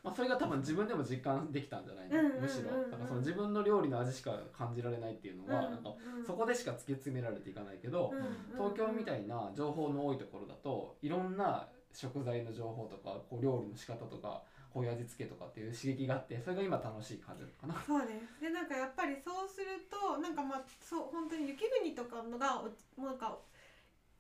[0.04, 2.42] まあ、それが多分自分でも実感できたんじゃないの、うんうんうんうん。
[2.42, 2.72] むしろ。
[2.92, 5.72] だからその自分の料理の味しか感じられないっていうのは、うん。
[5.72, 6.26] なんかうん。
[6.26, 17.86] そこでしか突き詰められていかないけど、うん東京みたいな情報の多いところだといろんな食材の情報とかこう料理の仕方とかこういう味付けとかっていう刺激があってそれが今楽しい感じなのかな。
[17.86, 18.42] そうです。
[18.42, 23.38] でなんかやっぱりそうするとなんかまあそう本当に雪国とかのがおもうなんか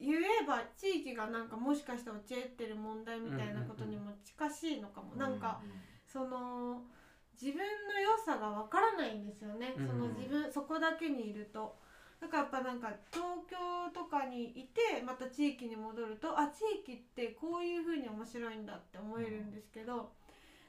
[0.04, 5.62] 言えば地域がなんかもしかして陥ってる問題みたいなことにも近しいのかも、なんか
[6.06, 6.84] その
[7.34, 11.82] 自分の良さがわからないんですよね、うんその自分そこだけにいると。
[12.22, 13.58] だからやっぱなんか東京
[13.94, 20.14] とかにいてまた地域に戻るとあ地域ってこういう風に面白いんだって思えるんですけど、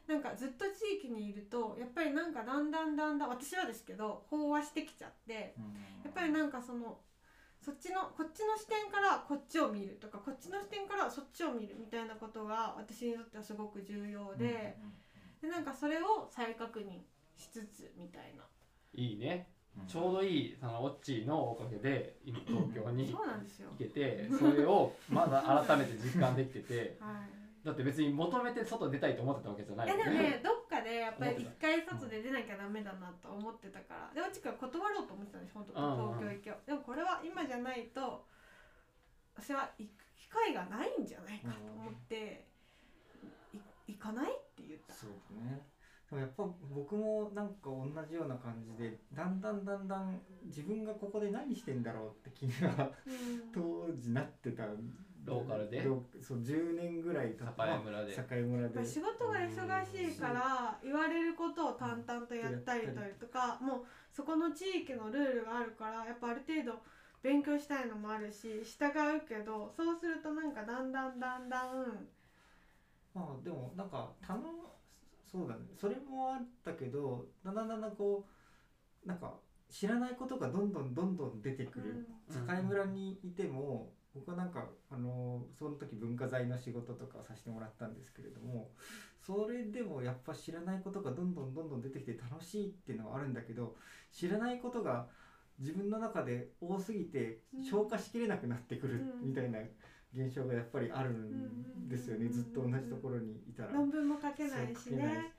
[0.08, 5.54] なんかずっと地域にいるとやっぱりなんかだんだんだんだん私はですけど飽和してきちゃって
[6.02, 6.98] やっぱりなんかその
[7.64, 14.76] そっちのこっちの視点からこっちを見るとかこっちの視点からそっちを見るみたいなことが私にとってはすごく重要で,、
[15.40, 17.00] でなんかそれを再確認
[17.40, 18.44] しつつみたいな。
[18.96, 19.48] いいね
[19.88, 23.76] ちょうどいいそのオッチーのおかげで今東京にそうなんですよ行。
[23.78, 27.43] けてそれをまだ改めて実感できてて はい。
[27.64, 34.20] だって別に求めて外出たいと思ってたわけじゃないいやよでもねどっかでやっぱり一回外で出なきゃダメだなと思ってたから。
[34.20, 36.12] でおちくは断ろうと思ってたんです本当うん。
[36.12, 36.54] うん東京行きを。
[36.66, 38.26] でもこれは今じゃないと
[39.34, 42.44] 私は行く機会がないんじゃないかと思って
[43.54, 44.92] い行かないって言った。
[44.92, 45.64] そうね。
[46.10, 53.48] でもやっぱ僕もなんか同じような感じでだんだんだんだん自分がここで何してんだろうって気がうん。
[53.56, 54.66] 当時なってた
[55.24, 55.82] ローカルで？
[55.82, 58.12] そう10年ぐらい経栄村で。
[58.12, 58.74] 栄村で。
[58.74, 66.78] まあ仕事が忙しいから言われることを淡々とやったりとかもうそこの地域のルールがあるからやっぱある程度
[67.22, 72.06] 勉強したいのもあるし従うけどそうするとなんかだんだんだんだん
[73.14, 74.42] まあでもなんか楽
[75.30, 75.60] そうだね。
[75.74, 78.26] それもあったけどだんだんだんだんこ
[79.04, 79.34] うなんか
[79.70, 82.46] 知らないことがどんどんどんどん出てくる、うん。
[82.46, 88.70] 境村にいても僕はなんかあのその時文化財の仕事とかさせてもらったんですけれども
[89.18, 93.74] それでもやっぱ知らないことがどんどんどんどん出てきて楽しいっていうのはあるんだけど
[94.10, 95.08] 知らないことが
[95.58, 97.62] 自分の中で多すぎてうん。
[97.64, 99.28] 消化しきれなくなってくるうん。
[99.28, 99.58] みたいな
[100.12, 103.72] 現象がやっぱりあるんですよねうんずっと同じところにいたら。
[103.72, 105.30] 論文も書けないしね。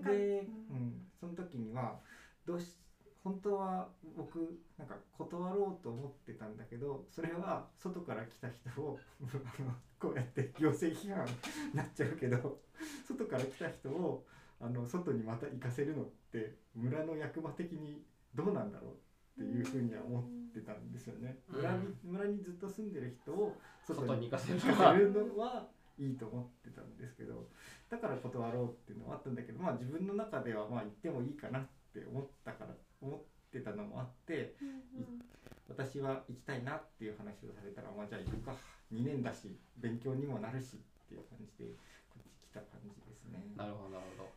[0.00, 0.76] で、ううん。
[0.76, 1.98] ん、その時には
[2.46, 2.76] どうし
[3.24, 11.32] 本当は僕なんか断ろうと思ってたんだけどそれは外から来た人をあの こうやって行政批判に
[11.74, 12.60] なっちゃうけど
[13.06, 14.26] 外から来た人を
[14.60, 18.04] あの外にまた行かせるのって村の役場的に
[18.34, 18.92] どうなんだろう
[19.40, 21.38] っていうふうには思ってたんですよね。
[21.48, 23.56] うん村に村にずっと住んでる人を
[23.86, 27.48] 外外にに行かせる行かせるのはいいと思ってたんですけど
[27.88, 33.20] だから断ろうっていうのはあったんだけどまあ自分の中ではまあ行ってもいいかなって思ったから思っ
[33.52, 35.22] てたのもあってうん
[35.68, 38.54] 私は行きたいなっていう話をされたらまあじゃあ行くか。
[38.92, 41.72] 2年だし勉強にもなるしっていう感じで
[42.12, 43.40] こっち来た感じですね。
[43.56, 44.30] なるほどなるほど。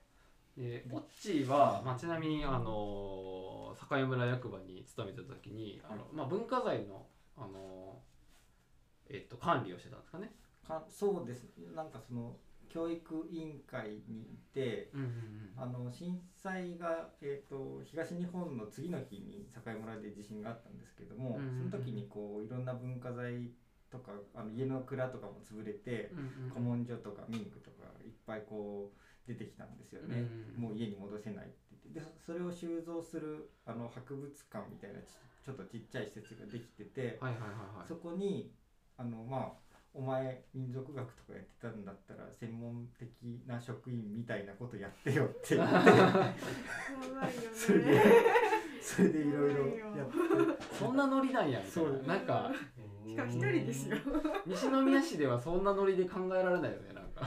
[0.55, 7.05] でボッチーは、まあ、ちなみにあの境村役場に勤めてた時にあの、まあ、文化財の
[7.37, 7.99] あの、
[9.09, 10.31] えっと、管理をしてたんですかね。
[10.65, 11.45] かそうです。
[11.75, 12.37] なんかその
[12.69, 14.91] 教育委員会にいて
[15.57, 23.51] あの震災が、えー、と東日本の次の日に境村で地震があったんですけども、その時にこういろんな文化財
[23.91, 26.11] とかあの家の蔵とかも潰れて、
[26.49, 30.61] 古文書とか民具とかいっぱいこう出てきたんですよね、うん。
[30.61, 31.99] もう家に戻せないって言って。
[31.99, 35.05] でそそれを収蔵するあの博物館みたいなち
[35.45, 37.87] ちょっとちっちゃい施設ができてて、はいはいはいはい。
[37.87, 38.51] そこに
[38.97, 39.64] あのまあ
[39.97, 43.07] お前民族学とかやってたんだったら専門的
[43.47, 45.75] な職員みたいなことやってよって言って。
[47.55, 48.03] それでね。
[48.83, 50.13] それでいろいろやって。
[50.77, 51.89] そんなノリなんやみたいな。
[51.89, 52.51] そうなんか
[53.07, 53.97] しかも一人ですよ。
[54.45, 57.25] 西宮市ではそんなノリで考えられないよねなんか。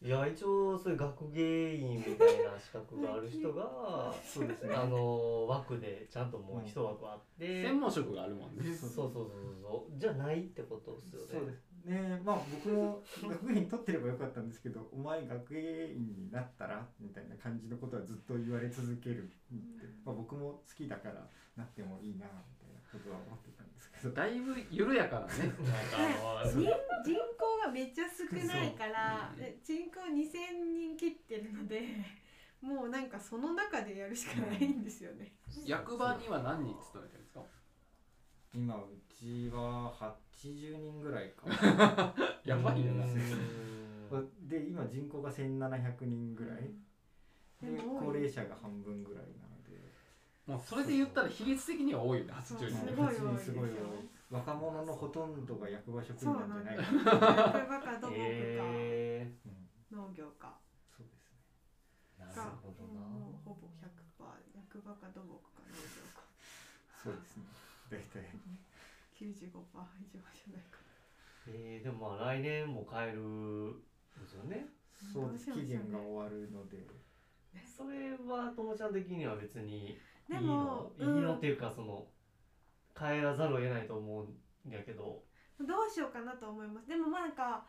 [0.00, 4.74] いや一応そういう学芸員みたいな資格がある人がそうですね。
[4.74, 8.64] あの枠でちゃんともう一枠あって、専門職があるもんね。
[8.74, 9.98] そうそうそうそう。
[9.98, 11.26] じゃないってことですよね。
[11.32, 21.14] そうですねまあ僕も学芸員取ってればよかったんですけどお前学芸員になったらみたいな感じのことはずっと言われ続けるって、まあ、僕も好きだから
[21.56, 24.10] なってもいいなみたいなことは思ってたんですけど。
[24.14, 25.46] だいぶ緩やかなね。
[25.48, 31.82] なんかあの人人口がめっちゃ少ないから人口2000人切ってるので
[32.60, 35.32] もうなんかその中でやるしかないんですよね。
[35.64, 37.42] 役場には何人勤めてるんですか？
[38.54, 41.46] 今うちは80人ぐらいか
[42.44, 43.04] やばいよな。
[43.04, 44.48] うん。
[44.48, 46.72] で今人口が1700人ぐらい。
[47.60, 49.92] ででも高齢者が半分ぐらいなので。
[50.46, 52.78] もうそれで言ったら比率的には多いよね80そう人。
[52.78, 53.38] すごい多いですよ。
[53.38, 53.70] すごい
[54.30, 56.76] 若者のほとんどが役場職員なんじゃない。
[56.76, 60.60] か そうな、役場か土木かえうん農業か
[60.96, 61.40] そうですね。
[62.18, 63.00] ー、なるがほどな
[63.44, 63.88] ほぼ100%
[64.54, 65.82] 役場か土木か農業
[66.14, 66.22] か。
[67.02, 67.44] そうですね。
[67.90, 68.22] 大体
[69.18, 70.78] 95%以上じゃないか
[71.50, 73.72] えー、でもまあ来年も買えるん
[74.20, 74.66] ですよね。
[75.12, 76.86] そうです期限が終わるので。
[77.64, 79.96] それはともちゃん的には別にいい
[80.28, 82.06] でものいいのうんっていうかその
[82.94, 85.22] 帰らざるを得ないと思うんやけど。
[85.58, 86.88] どうしようかなと思います。
[86.88, 87.66] でもまあなんか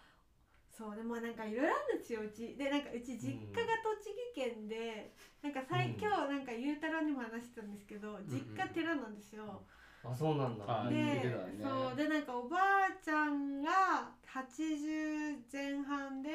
[0.70, 2.56] そうでもなんかいろいろあるんですようち。
[2.56, 6.00] でなんかうち実家が栃木県で、なんか最うん。
[6.00, 9.66] 今日なんかゆうたろうにも話してたんですけど、実家寺なんですよ、
[10.04, 10.66] あそうなんだ。
[10.68, 11.22] あでね。
[11.62, 11.96] そう。
[11.96, 16.30] でなんかおばあちゃんが80前半で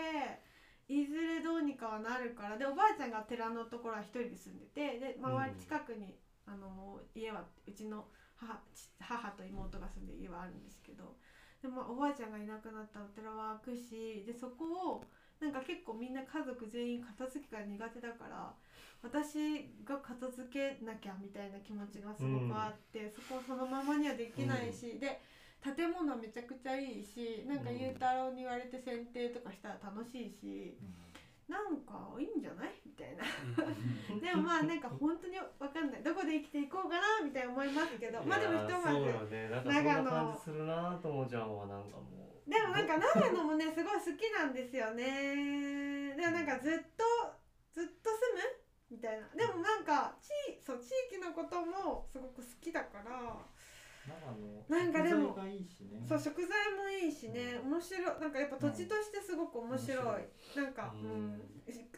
[0.88, 5.58] いずれどうにかはなるからでおばあちゃんが寺のところは一人で住んでてで周りうん。
[5.58, 6.14] 近くに、
[6.46, 8.04] あの家はうちの
[8.36, 11.16] 母ち母と妹が住んでる家はあるんですけど
[11.62, 15.04] でもおばあちゃんがいなくなったお寺は開くしでそこを
[15.40, 18.52] なんか結構みんな家族全員片付けが苦手だから
[19.04, 25.20] 私が片付けなきゃみたいな気持ちがすごくあって、そこをそのままにはできないし、で
[25.60, 27.64] 建物めちゃくちゃいいしなん。
[27.64, 30.76] かうんゆうたろうに言われて剪定とかしたら楽しいし
[31.48, 33.24] なんかいいんじゃないみたいな。
[34.20, 36.02] でもまあなんか本当にわかんない。
[36.02, 39.48] どこで生きていこうかなみたいな思いますけどまあでもひとまずそうよね。
[39.52, 42.08] なんかそんな感じするなともちゃんはなんかも。
[42.48, 46.16] うでもなんか長野もねすごい好きなんですよね。
[46.16, 47.04] でもなんかずっと
[48.94, 49.26] みたいな。
[49.34, 50.30] でもなんか地
[50.62, 53.42] そう地域のこともすごく好きだから
[54.68, 56.06] なんかでも食材がいいしね。
[56.08, 57.58] そう食材もいいしね。
[57.58, 58.20] 面白い。
[58.20, 61.36] なんかやっぱ土地としてすごく面白い、なんか、ううん。
[61.36, 61.40] ん、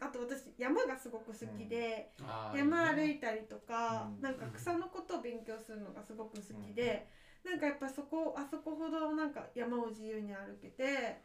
[0.01, 4.23] あと私山がすごく好きで、あー山歩いたりとか、うん。
[4.23, 7.07] なんか草のことを勉強するのがすごく好きで、
[7.45, 11.23] なんかやっぱそこあそこほどなんか山を自由に歩けて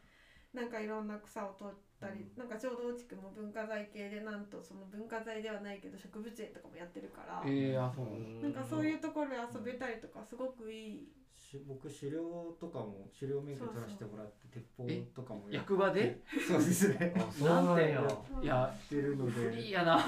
[0.54, 8.54] なんかいろんな草を取ったり、なんかちょうど落ちくも文化財系でなんとその文化財ではないけど植物園とかもやってるから、えー、あそうなん。
[8.54, 11.08] かそういうところで遊べたりとかすごくいい。
[11.34, 12.22] し僕狩猟
[12.60, 14.86] とかも狩猟免許取らせてもらって鉄砲
[15.16, 16.20] とかもやっ役場で？
[16.48, 17.14] そうですね。
[17.16, 18.02] あ そうなんや。
[18.02, 19.84] なんいやってるのフリーでや。
[19.86, 20.00] な。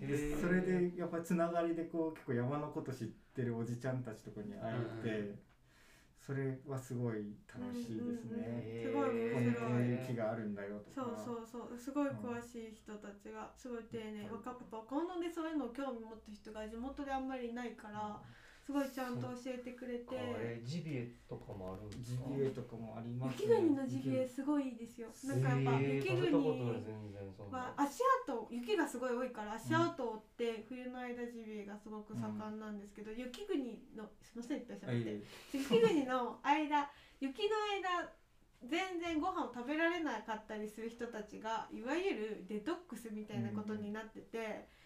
[0.00, 4.74] へーそれでやっぱつながりでこう結構山のこと知ってるおじちゃんたちとかに会
[5.04, 5.38] えて、
[6.24, 8.64] それはすごい楽しいですね。
[8.80, 9.70] すごい面白い。
[9.70, 11.16] こういう木があるんだよとそうか。
[11.16, 18.22] そうそうすごい詳しい人たちがすごい丁寧わかやっぱ若者でそういうのを興味持った人が地元であんまりいないから
[18.64, 20.16] すごいちゃんと教えてくれて。
[20.16, 25.08] えージビエとかもあるんですジかビエとかもあります雪国のジビエすごいですよ。
[25.28, 26.32] なんかやっぱえー雪国
[27.52, 33.60] は足跡雪がすごい多いから足跡を追って冬の間ジビエがすごく盛んなんですけど雪国
[33.94, 35.20] のすいませんいっぱいしゃべって
[35.52, 36.88] 雪国の間
[37.20, 38.08] 雪の間
[38.64, 44.83] 全然ご飯を食べられなかったりする人たちがいわゆるデトックスみたいなことになってて、うん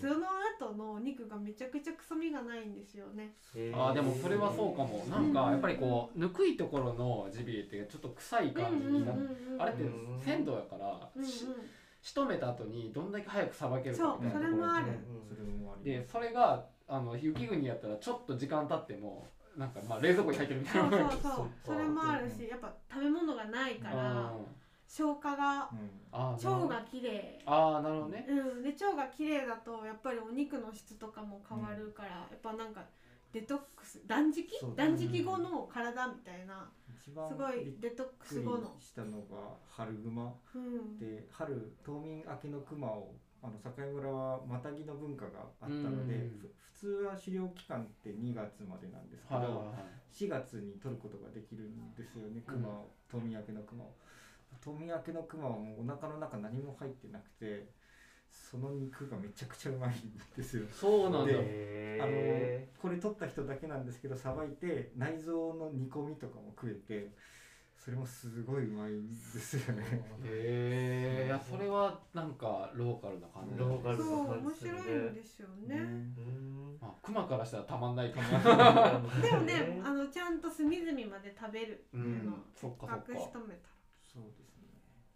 [0.00, 0.26] その
[0.58, 3.34] 後のお肉がめちゃくちゃ臭みがないんですよね。
[3.72, 3.94] あー。
[3.94, 5.04] でもそれはそうかも。
[5.10, 9.22] なんかやっぱりこうぬくいところのジビエってちょっと臭い感じになって
[9.58, 11.46] あれってうん鮮度やからうんうん、し
[12.02, 14.60] 仕留めた後にどんだけ早くさばけるかみたいなところ。
[14.60, 14.86] そうそれもある。
[15.28, 15.84] それもあります。
[15.84, 20.90] でそれがあの雪国やったらちょっと時間経ってもなんかまあ冷蔵庫に入ってるみたいな。
[20.90, 21.46] そうそうそう。
[21.64, 24.32] それもあるしやっぱ食べ物がないから
[24.94, 25.68] 消化が
[26.12, 27.42] 腸が綺麗。
[27.44, 28.26] あーなるほどね。
[28.28, 28.62] うん。
[28.62, 32.84] で腸が綺麗だとやっぱりお肉の質とかも変わるから、やっぱなんか
[33.32, 34.46] デトックス断食？
[34.76, 36.70] 断食後の体みたいな
[37.02, 40.32] 一番すごいデトックスくり後の、したのが春熊。
[40.54, 46.38] うん、で春冬眠明けの熊をあの境村はまたぎの文化があったので、うん。
[46.38, 50.14] ふ普通は狩猟期間って2月までなんですけど、はいはいはい。
[50.14, 53.94] 4月に取ることができるんですよね熊を、冬眠明けの熊を
[54.64, 57.68] 冬眠明けの熊はもうお腹の中何も入ってなくて
[58.30, 60.66] その肉がめちゃくちゃうまいんですよ。
[60.72, 61.32] そうなんだ。
[61.32, 67.10] であのへこれ取った人だけなんですけどさばいて内臓の煮込みとかも食えて
[67.76, 69.84] それもすごいうまいんですよね。
[70.24, 73.58] へえいやそれはなんかローカルな感じ。
[73.58, 74.70] ローカルな感面じね。
[74.82, 75.76] 白いんですよね。
[75.76, 76.78] うん。
[76.80, 82.44] まあ熊からしたらたまんないかもでもね、あのちゃんと隅々まで食べるっていうのは、うん。
[82.56, 83.12] そっかそっか。
[83.12, 83.68] 隠し止めた
[84.14, 84.53] そうです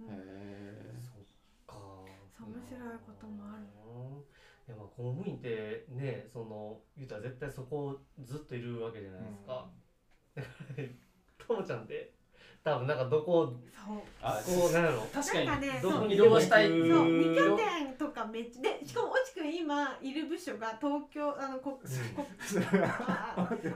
[0.06, 1.22] へそっ
[1.66, 1.76] か
[2.30, 3.64] そう面白いこともある。
[4.68, 9.66] いやまあ公務員ってねその言うたら絶対そこずっといるわけじゃないですか、
[11.38, 12.11] ともちゃんって
[12.74, 13.96] 多分なんかどこそう。
[14.20, 15.46] あこうなんやろ確かに。
[15.46, 16.61] なんかね、どこにでも行くそうそう。
[17.09, 21.88] 二拠点とかめっちゃでしかも越智くん今いる部署が東京あのここ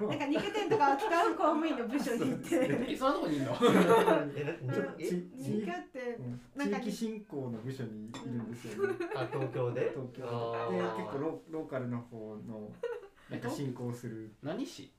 [0.09, 2.69] なんか二拠点とかを使う公務員の部署にいて。
[2.91, 3.45] えそんなとこにいん。
[3.45, 4.59] のえ？
[4.69, 8.95] 拠点なんか地域振興の部署にいるんですよね。
[9.15, 9.91] あ東京で？
[9.95, 12.71] 東京あでー結構ロローカルの方の
[13.31, 14.33] なんか振興する。
[14.43, 14.93] 何市？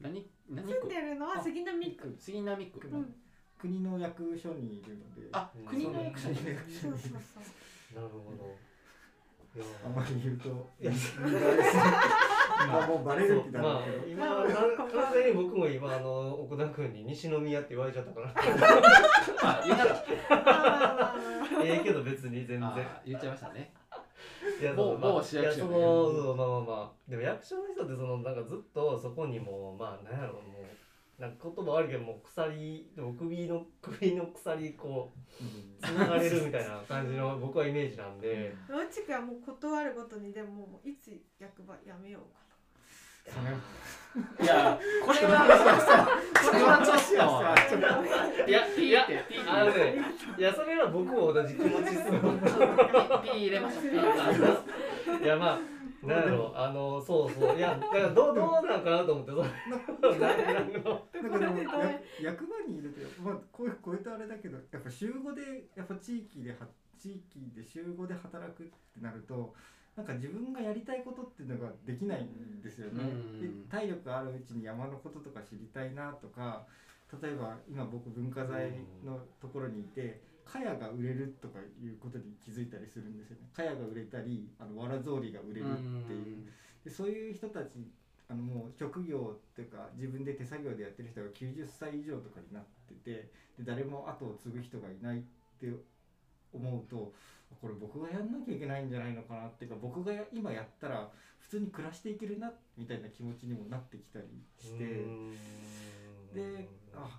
[0.00, 2.16] 何何住ん区でるのは杉並区。
[2.18, 3.14] 杉並区うん、
[3.58, 7.94] 国の役所にいるのであ国の役所に国の役所にそうそうそう。
[7.94, 8.56] なるほど
[9.56, 10.48] いやあまり言うと
[10.80, 10.92] いや
[12.68, 18.32] まあもうバレる気だろうけど、今完完全に僕も今あの奥田君に西宮って言われちゃったから
[19.42, 19.88] あ言っちゃっ
[20.28, 21.12] まあまあまあ
[21.52, 23.72] まあええけど別に全然たあ言っちゃいましたね
[24.60, 25.78] いや某そのまあ某市役所ね。
[25.78, 27.10] いやそのうんまあまあまあ。
[27.10, 30.40] でも役所の人ってそのなんかずっとそこにもうまあなんやろも
[31.18, 38.54] うなんか言葉悪いけどもう鎖でも首の首の鎖こううんつながれるみたいな 感じの僕はイメージなんで。
[38.68, 42.47] うちくはもう断るごとにでももういつ役場辞めようか
[44.42, 50.00] いやこれはこれはちょっといやピーってピーあのね
[50.36, 52.20] いやそれは僕も同じ気持ちっすよ。
[53.22, 53.82] ピー入れましょう。
[53.82, 55.58] ピーいやまあ
[56.06, 66.56] なんやろあのそうそういやだからどうどうなんかなと思ってそのなんかでもや役場にいるとまあこうこういったあれだけどやっぱ週5でやっぱ地域では
[66.98, 69.54] 地域で週5で働くってなると
[69.98, 73.02] なんか自分がやりたいことっていうのができないんですよね。
[73.02, 76.64] うんで体力あるうちに山のこととか知りたいなとか
[77.20, 83.48] 例えば今僕文化財のところにいて茅が売れるとかいうことに気づいたりするんですよね。
[83.52, 85.76] 茅が売れたりあのわら草履が売れるっ
[86.06, 86.46] ていう。
[86.84, 87.90] でそういう人たち
[88.28, 93.10] あのもう職業っていうか自分で手作業でやってる人が90歳以上とかになってて
[93.58, 95.22] で誰も後を継ぐ人がいないっ
[95.58, 95.66] て
[96.52, 97.12] 思うと
[97.60, 104.26] これ僕がやんなきゃいけないんじゃないのかなっていうか僕がや今やったら普通に暮らしていけるなみたいな気持ちにもなってきたり
[104.60, 105.06] して
[106.34, 107.18] であ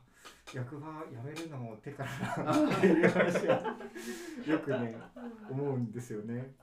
[0.53, 2.05] 役場辞めるのも手か
[2.38, 3.77] らな っていう話は
[4.47, 4.97] よくね
[5.49, 6.53] 思うんですよね。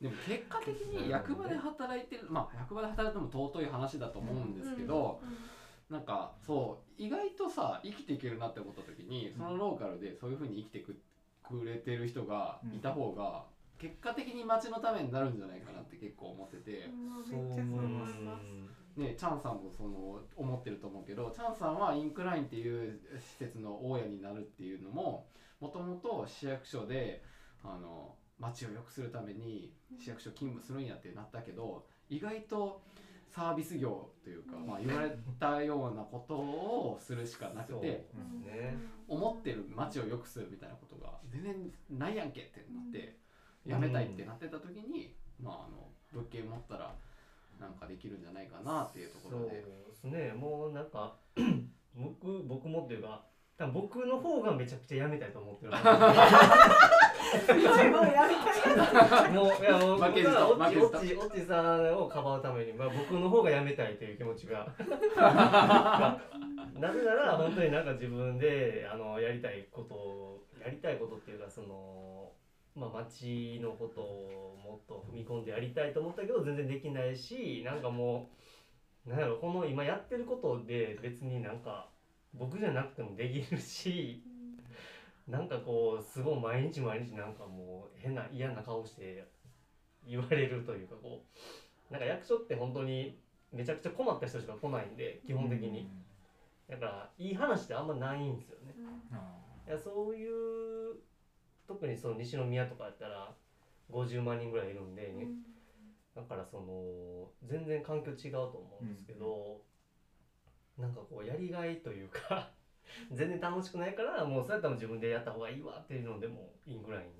[0.00, 5.20] でも結果的に役場で働いてるまあ役場で働いても尊い話だと思うんですけど、
[5.90, 10.92] なんかそう意外とさ生きていけるなって思った時にそのローカルでそういうふうに生きてく
[11.50, 13.44] くれてる人がいた方が
[13.78, 16.90] 結果的に町のためになるんじゃないかなって結構思ってて、
[17.28, 18.14] そうめっちゃそう思います。
[18.96, 25.26] ね、チャンさんもその思ってると思うけどチャンさんはインクラインっていう施設の大家になるっていうのも
[25.60, 27.22] もともと市役所で
[27.62, 32.82] あの町を良くするために市役所勤務するんやってなったけど意外と
[33.30, 37.80] サービス業というか、まあ、言われたようなことをするしかなくそう。
[37.80, 37.86] て
[38.44, 38.76] ね
[39.06, 43.16] 思ってる町を良くするみたいなことが全然ないやんけってなって
[43.66, 46.94] 辞めたいってなってた時に、まあ、あの物件持ったら
[47.60, 49.56] なんかできるんじゃないかなっていうとこそうろで。
[49.56, 49.64] で
[49.94, 50.32] すね。
[50.32, 51.14] もうなんか
[51.94, 53.22] 僕僕もっていうか
[53.60, 61.20] 多分僕の方がめちゃくちゃやめたいと思ってるすごいもうやりたいもういやもう負けじと僕はオッチ負けじと。
[61.20, 64.66] オッチオッチさんをかばうために、まあ、僕の方がやめたいという気持ちが。
[66.80, 72.32] なぜなら本当になんか自分であのやりたいことをやりたいことっていうかその
[72.74, 78.30] まあ町のことをもっと踏み込んでやりたいと思ったけど全然できないしなんかも
[79.06, 81.90] うなんやろこの今やってることで別になんか
[82.34, 84.22] 僕じゃなくてもできるし
[85.28, 89.26] なんかこうすごい毎日毎日なんかもう変な嫌な顔して
[90.06, 91.24] 言われるというかこ
[91.90, 93.18] うなんか役所って本当に
[93.52, 95.88] めちゃくちゃ困った人しか来ないんで基本的に。
[96.68, 98.74] だからいい話ってあんまないんですよね。
[99.66, 100.94] いやそういう
[101.66, 103.34] 特にその西宮とかやったら
[103.90, 105.12] 50万人ぐらいいるんで、
[106.14, 109.62] だからその全然環境違うと思うんですけど、
[110.80, 112.50] なんかこうやりがいというか
[113.12, 117.10] 全然楽しくないからもうそうやったら自分でやった方がいいわっていうのでもいいぐらいに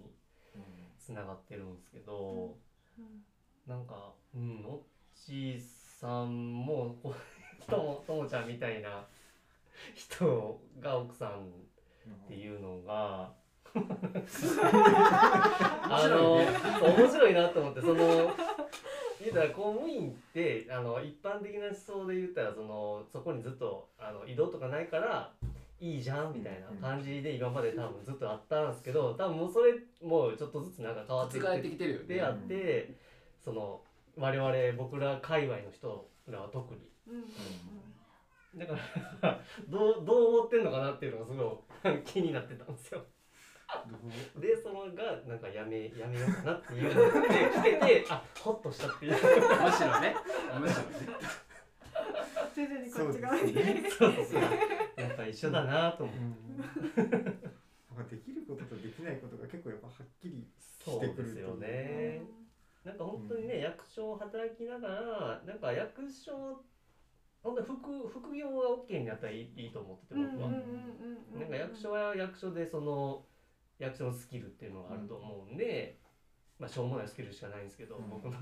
[0.98, 2.56] つながってるんですけど、
[3.66, 4.80] なんかうんおっ
[5.14, 7.14] ちさんもこう
[7.70, 9.06] ともともちゃんみたいな
[9.94, 13.32] 人が奥さんっていうのが
[15.82, 16.44] あの面
[17.08, 18.34] 白いなと思ってその
[19.20, 25.32] 言うたら公務員ってあの一般的な思想で言ったらそのそこにずっとあの移動とかないから
[25.80, 32.94] いいじゃんみたいな感じで今まで多分ずっとあったんですけど多分もうそれもうちょっとずつなんか変わってきてるであって
[33.42, 33.80] その
[34.16, 36.80] 我々僕ら界隈の人らは特に。
[38.56, 38.74] だか
[39.20, 43.04] ら どうどう思ってんのかなっていうのがすごい気になってたんですよ。
[44.40, 49.12] でそのがなんかやめやめようかなっていうので来ててあホッとしたっていう。
[49.12, 49.24] むし
[49.82, 50.16] ろね。
[50.60, 51.40] むしろね。
[52.54, 53.52] 徐々にこっち側に、
[53.88, 57.22] そうそうそうやっぱ一緒だなと思って、なんか
[58.10, 60.46] できることとできないことが結構やっぱはっきり
[60.84, 62.22] そうですよね。
[62.84, 66.60] なんか本当にね、役所を働きながらなんか役所
[67.42, 70.58] 本当に副副業が OK になったらいいいいと思ってて僕は、な
[71.46, 73.24] んか役所は役所でその
[73.80, 75.98] 役所のスキルっていうのがあると思うんで、
[76.58, 78.10] まあしょうもないスキルしかないんですけど、うん。
[78.10, 78.32] 僕の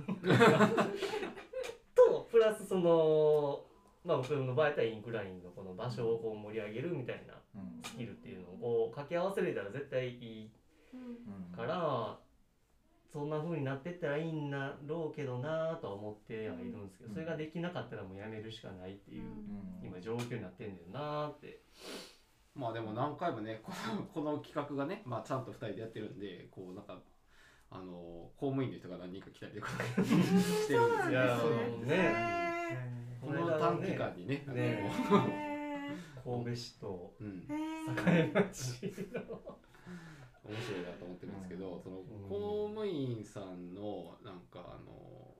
[1.94, 3.64] とプラスその
[4.04, 7.34] まあ僕の場合だったらインクラインのこの場所をこう盛り上げるみたいな
[7.84, 10.50] スキルっていうのをこう掛け合わせれたら絶対いい
[11.54, 12.18] から、
[13.12, 17.14] そんな風になってったらいいんだろうけどなとは思ってはいるんですけど、うん。
[17.14, 19.22] それができなかったらもうやめるしかないっていう、
[19.82, 21.60] 今状況になってんだよなって。
[22.58, 27.00] まあでも何回もねこの この企画がね、まあ、ちゃんと2人でやってるんでこうなんか
[27.70, 30.40] あの公務員の人が何人か来たりとかしてるんで。
[30.40, 33.08] すよいやそうーね。
[33.20, 34.90] この短期間にねね。
[36.24, 39.58] こ 神戸市と栄町の。
[40.44, 42.28] 面白いなと思ってるんですけど、そのうん。
[42.28, 45.34] 公務員さんのなんかあの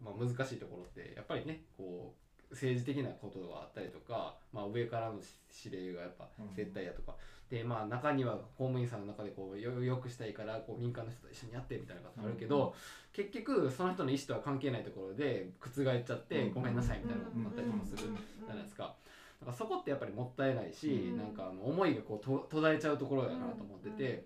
[0.00, 5.20] まあ、難しいところってやっぱりねこう政治的なことがあったりとか、まあ、上からの
[5.64, 7.14] 指令がやっぱ絶対やとか、
[7.50, 12.74] でまあ中には公務員さんの中でこうよよくしたいからこう民間の人と一緒にやってみたいなことあるけど、
[13.12, 16.54] 結局その人の意思とは関係ないところで覆っちゃって、うん。
[16.54, 18.94] ごめんなさいみたいなことになったりもするじゃないですか。
[19.40, 21.18] だからそこってやっぱりもったいないし、うん。
[21.18, 24.24] なんかあの思いがこうと途絶えちゃうところだなと思ってて、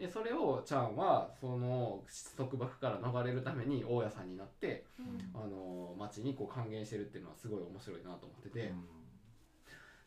[0.00, 2.02] でそれをチャンはその
[2.34, 4.86] 束縛から逃れるために大家さんになって
[5.34, 8.72] あの町にこう還元してるっていうのはすごい面白いなと思ってて、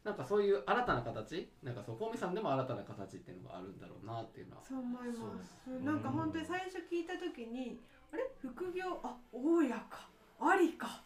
[0.04, 4.64] なんかそういう新たな形なんかそう公務員さんでも新たな形っていうのがあるんだろうなっていうのは。
[4.68, 5.70] そう思います。
[5.86, 7.80] なんか本当に最初聞いた時に
[8.12, 8.24] あれ？
[8.42, 9.00] 副業？
[9.04, 10.10] あ大家か。
[10.42, 11.04] ありか。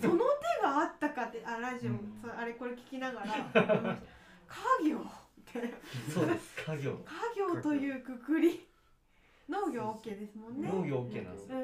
[0.00, 2.22] その手があったかってあラジオ、うん。
[2.30, 3.26] あれこれ聞きながら。
[4.82, 4.98] 家業
[5.58, 5.74] って。
[6.12, 6.54] そうです。
[6.66, 6.92] 家業。
[7.04, 8.66] 家業というくくり。
[9.50, 10.68] 農業 OK ですもんね。
[10.68, 11.54] 農業 OK なんですだ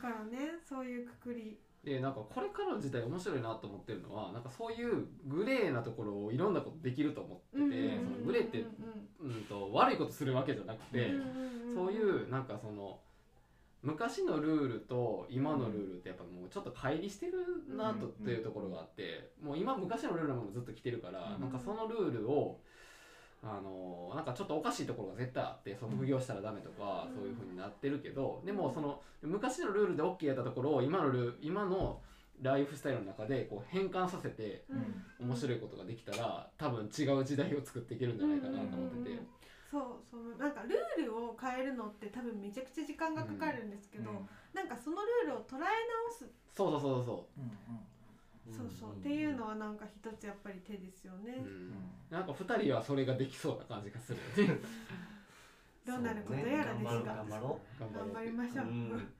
[0.00, 0.38] からね
[0.68, 1.58] そういうくくり。
[1.84, 8.64] でなんかこれからの時代面白いなと思ってるのはなんかそういうグレーなところをいろんなことできると思ってて、グレーって、
[9.20, 11.10] うん、と悪いことするわけじゃなくて、
[11.74, 12.98] そういうなんかその
[13.82, 17.34] 昔のルールと今のルールってやっぱもうちょっと乖離してる
[17.76, 21.42] なとっていうところがあってもう今昔のルールのままずっと来てるからうん。
[21.42, 22.60] なんかそのルールを
[23.44, 27.14] あのなんかちょっとおかしいところが絶対あってその副業したらダメとかうん。
[27.14, 32.00] そういう風になってるけどでもその昔のルールで OK やったところを今のルー今の
[32.42, 35.26] ライフスタイルの中でこう変換させてうん。
[35.26, 38.98] 面白いことができたら多分違う時代を作っていけるんじゃないかなと思ってて。
[38.98, 39.06] うん。
[39.06, 39.26] うんうんうん
[39.74, 39.82] そう。
[40.08, 44.10] そのなんかルールを変えるのって多分めちゃくちゃ時間がかかるんですけど、
[44.54, 47.26] なんかそのルールを捉え直す、そうそうそうそ
[48.50, 48.92] そうそう。
[48.92, 51.72] っていうのはなんか一つやっぱり手ですよう、ねう、ん、
[52.10, 54.18] なんか2人はそれができそうな感じがする。
[55.86, 57.04] どうなることやらですが、ね。
[57.04, 57.80] 頑張ろう。
[57.80, 58.68] 頑頑張張りましょう、う。
[58.70, 59.14] ん。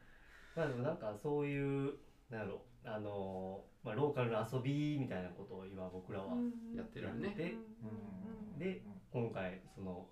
[0.57, 1.99] まあでもなんかそういう
[2.31, 2.63] なんやろ。
[2.87, 7.35] あのまあローカルの遊びみたいなことを今僕らはうんやってるよね。
[7.35, 7.53] で
[7.83, 10.07] うんで今回その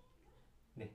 [0.76, 0.94] ね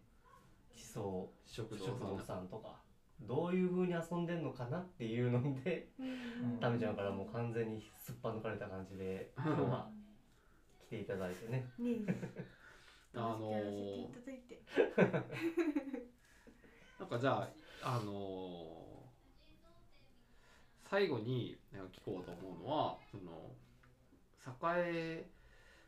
[0.74, 2.82] 地層食食堂さんとか
[3.22, 5.90] どういう風に遊んでんのかなっていうので
[6.62, 9.90] タミちゃんからもう完全にすっぱ抜かれた感じで今日は
[10.80, 11.66] 来ていただいてね。
[11.80, 11.96] ね
[13.16, 15.32] あのやらせていただいて
[17.00, 17.50] なんかじゃ
[17.84, 18.78] ああのー。
[20.90, 21.58] 最後に
[21.92, 23.52] 聞こうと思うのはその
[24.64, 25.30] 栄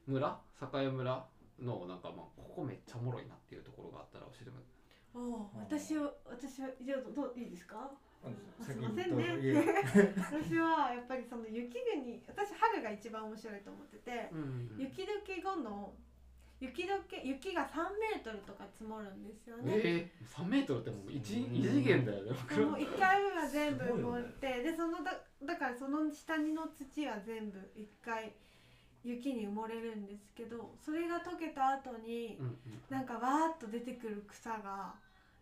[0.05, 0.41] 村？
[0.61, 1.25] 栄村
[1.61, 4.78] のなんかまあここめっちゃおもろいなっていうところがあったら教えてもらって
[5.13, 7.89] おう私は私はじゃあどういいですか？
[8.59, 9.83] 先すいませんね。
[10.19, 15.93] 私はやっぱりその雪国私春が一番面白いと思っててうん雪解け後の
[16.59, 19.73] 雪解け雪が3メートルとか積もるんですよね。
[19.77, 21.55] えー、3メートルってもう一うん。
[21.55, 24.21] 異次元だよね僕もう1回目は全部すごいよね。
[24.23, 28.33] 持って、でそのだだからその下にの土は全部1回
[29.03, 32.57] 雪に埋もれるんですけどそれが溶けた後にうんうん
[32.89, 34.93] なんかわーっと出てくる草が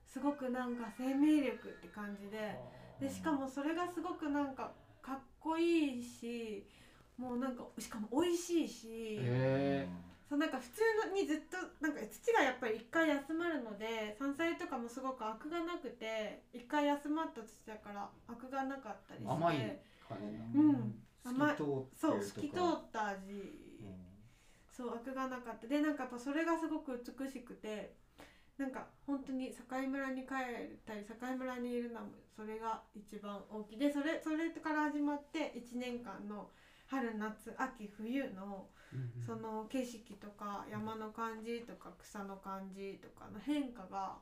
[0.06, 2.56] すごくなんか生命力って感じで
[3.00, 6.66] でしかもそれがすごくなんかかっこいいし
[7.18, 8.88] もうなんかしかも美味しいし。
[9.22, 9.88] へ
[10.30, 19.32] そうなんか普通のにずっとなんか土がやっぱり一回休まるので山菜とかもすごくアクがなくて一回休まった土だからアクがなかったりして。
[19.32, 23.68] 甘い感じなうん透き通ってるとかそう透き通った味、
[24.72, 25.68] そうアクがなかった。
[25.68, 27.96] でなんかやっぱそれがすごく美しくて
[28.58, 30.34] なんか本当に境村に帰
[30.74, 33.78] ったり境村にいるのもそれが一番大きい。
[33.78, 36.50] でそれそれから始まって1年間の
[36.88, 44.18] 春夏秋冬のうんその景色とか山の感じとか草の感じとかの変化が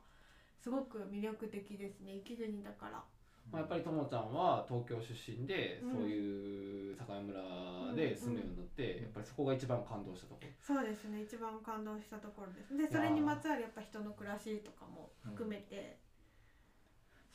[0.60, 2.14] すごく魅力的ですね。
[2.14, 3.04] 雪国だから。
[3.52, 5.92] まあ、やっぱりともちゃんは東京出身で、うん。
[5.92, 10.48] そういう境村で住むようになって、やっぱりそこが一番感動したところ。
[10.60, 12.76] そうですね一番感動したところです。
[12.76, 15.98] でそれにまつわるやっぱ人の暮らしとかも含めて、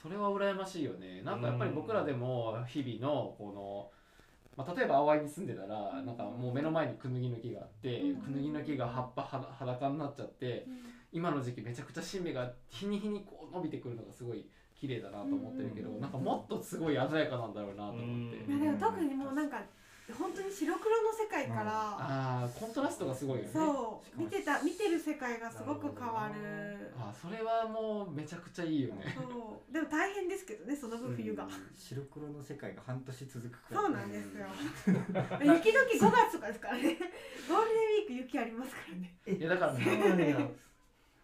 [0.01, 1.21] それは羨ましいよね。
[1.21, 3.91] なんかやっぱり僕らでも日々のこの、
[4.57, 8.21] まあ、例えば淡井に住んでたらなんかもう目の前にクヌギの木があって、うん。
[8.21, 10.67] クヌギの木が葉っぱは裸になっちゃって
[11.11, 14.49] 今の時期めちゃくちゃ新芽が日に日にこう伸びてくるのがすごい
[14.81, 18.57] 綺麗だなと思ってるけど、うんなんかもっとすごい鮮やかなんだろうなと思って、うん。
[18.57, 19.61] いやでも特にもうなんか
[20.17, 23.49] 本当に白黒の世界から、ああコントラストがすごいよね。
[23.53, 26.91] そう見てた見てる世界がすごく変わる。
[26.97, 29.15] あーそれはもうめちゃくちゃいいよね。
[29.15, 29.71] そう。
[29.71, 31.51] でも大変ですけどねその分冬が、うん。
[31.77, 34.47] 白黒の世界が半年続くからそうなんですよ。
[35.53, 36.81] 雪時5月とかですからね。
[36.81, 39.13] ゴールデンウィーク雪ありますからね。
[39.37, 40.49] いやだからそうなんや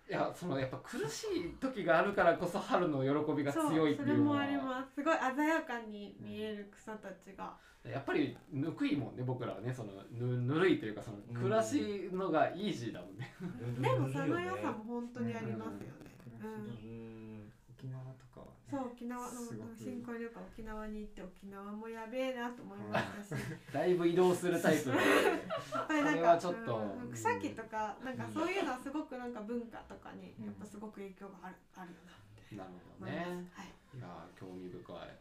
[0.09, 4.37] いやそのやっぱ苦しい時があるからこそ春の喜びがそう強いってそれいうのは。
[4.37, 4.95] もあります。
[4.95, 9.73] すごい鮮やかに見える草たちが、やっぱりぬくいもんね僕らはね。
[9.73, 13.33] そのぬぬるいというかその暮らしのがイージーだもんね、
[13.81, 16.51] でもその良さも本当にありますよね、うん。
[16.51, 17.51] うん。
[17.77, 18.26] 沖縄と
[18.69, 19.39] そう沖縄の
[19.77, 23.41] 新婚旅行沖縄に行って沖縄もやべえなと思いましたし。
[23.71, 32.15] だいぶ移動するタイプ なんかはちょっとうん草木とかなんかそういうのはすごくなんか文化とかにやっぱすごく影響があるあるよなっ
[32.49, 32.55] て。
[32.55, 33.49] なるほどね。
[33.53, 33.67] はい。
[33.97, 35.17] いやー興味深い、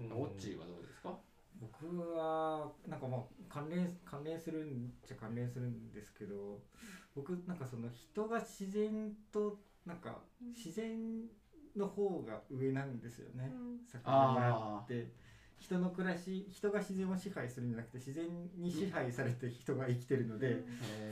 [0.00, 0.12] うん。
[0.12, 1.18] オッチーはどうですか？
[1.58, 6.60] 僕はなんかまあ関連関連するんじゃ関連するんですけど
[7.14, 10.48] 僕なんかその人が自然となんかうん。
[10.48, 11.26] 自然
[11.76, 13.78] の方が上なんですよね、うん。
[13.86, 15.26] 坂の村って。
[15.58, 18.26] 人の暮らし人が自然を支配するんじゃなくて自然
[18.58, 20.62] に支配されて人が生きてるので、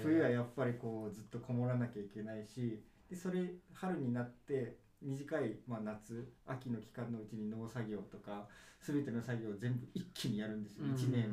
[0.02, 8.46] 冬はやっぱりこうずっとこもらなきゃいけないしでそれ春になって短い、まあ、夏秋の期間のうちに農作業とか
[8.80, 11.28] 全ての作業を全部一気にやるんですよ、1年。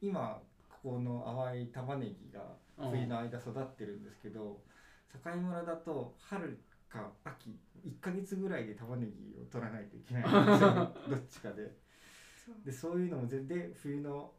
[0.00, 4.62] 今ここの淡い玉ねぎが冬の間育ってるんですけど
[5.22, 6.58] 境村だと春
[6.92, 10.70] か秋1ヶ月ぐらいで玉ねぎを取らないといけないんですよ。
[10.72, 11.72] ね どっちかで。
[12.44, 12.54] そう。
[12.64, 14.32] でそういうのも全で冬の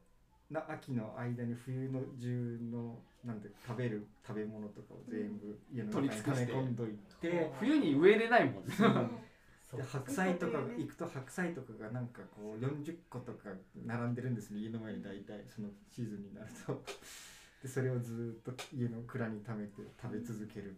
[0.50, 8.74] な秋の間に冬の中のなんで食べる食べ物とかを全部家の中に溜め込んどいて、冬に植えれないもんね。
[8.74, 9.10] そう。
[9.78, 13.50] で白菜とか行くと白菜とかがなんかこう40個とか
[13.84, 14.60] 並んでるんですね。
[14.60, 16.84] 家の前に大体そのシーズンになると。
[17.64, 20.76] でそれをずっと家の蔵に溜めて食べ続ける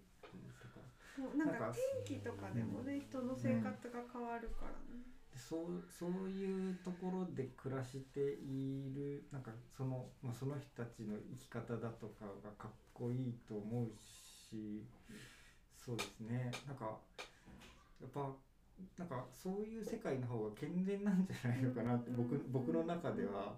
[1.37, 14.85] なんか天気とかでもね人の生活が変わるからね、でそうそういうところで暮らしているなんかその,、まあ、その人たちの生き方だとかがかっこいいと思うし
[15.75, 16.51] そうですね。
[16.67, 16.99] なんか
[18.01, 18.35] やっぱ
[18.97, 22.51] なんかそういう世界の方が健全なんじゃないのかなって僕うん。
[22.51, 23.55] 僕の中では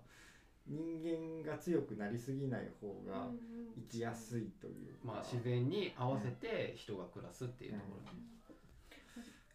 [0.68, 3.30] 人間が強くなりすぎない方が
[3.76, 5.00] 生きやすいというか。
[5.04, 7.84] まあ自然に合わせて人が暮らすっていうとこ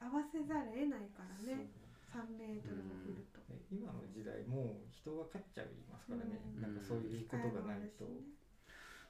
[0.00, 1.68] ろ、合わせざるを得ないからね。
[2.12, 6.60] 3メートルも降ると、え今の時代もう人が勝っちゃいますからね、うん。
[6.60, 8.04] なんかそういうことがないと。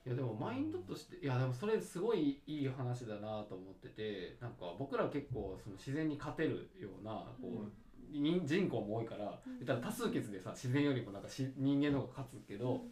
[0.05, 7.71] いやでもマインドとしていやでもそれすごいいい話だなと思っててなんか僕ら結構その自然に勝てるようなこう、
[8.13, 9.81] 人人口も多いからうん。
[9.81, 12.83] 多数決でさ自然よりもなんかし人間の方が勝つけど、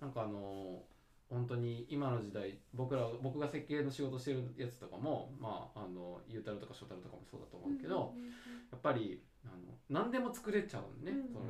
[0.00, 0.82] なんかあの
[1.30, 8.14] 本当に今の時代僕ら僕が設計の仕事してるやつとかもまああのゆうたろとかしょたろとかもそうだと思うけど、
[8.70, 9.54] やっぱりあの
[9.88, 11.46] 何でも作れちゃうのね、うんその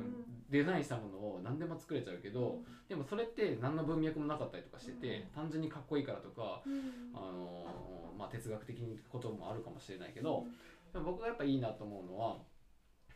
[0.49, 6.61] デザインしたものを何でも作れちゃうけど、でもそれって何の文脈もなかったりとかしてて、単純にかっこいいからとか、
[7.15, 10.45] あのまあ、哲学的にこともあるかもしれないけど、
[10.93, 12.37] でも僕がやっぱいいなと思うのは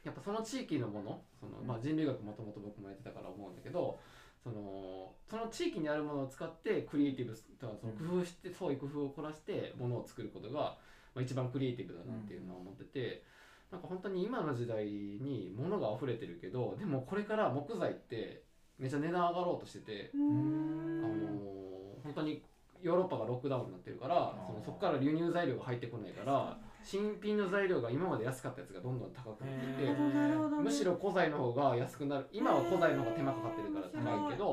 [0.08, 4.00] やっぱその地域のものその、まあ、人類学もともと僕もやってたから思うんだけど
[4.42, 10.78] そのその地域にあるものを使ってクリエイティブとかその工夫して創意工夫を凝らしてものを作ることが、
[11.14, 13.24] まあ、一番クリエイティブだなっていうのは思ってて。
[13.70, 18.44] なんか本当に今の時代に物が溢れてるけどでもこれから木材って
[18.80, 21.02] めちゃ値段上がろうとしてて、うあん。
[21.02, 21.68] のー
[22.04, 22.42] 本当に
[22.82, 30.58] ヨーロッパがロックダウンになってるからそのそこから輸入材料が入ってこないから新品の材料が今まで安かったやつがどんどん高くなっていなるほどなるほど。
[30.58, 32.28] てむしろ古材の方が安くなる。
[32.32, 34.46] 今は古材の方が手間かかってるから高いけど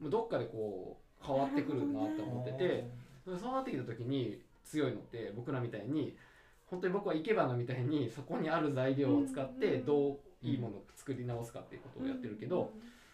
[0.00, 2.88] もうどっかでこう変わってくるなって思ってて
[3.26, 6.16] そうなってきた時に強いのって僕らみたいに
[6.64, 12.72] 本当に僕は生け花みたいにそこにある材料を使ってどういいものを作り直すかっていうことをやってるけど、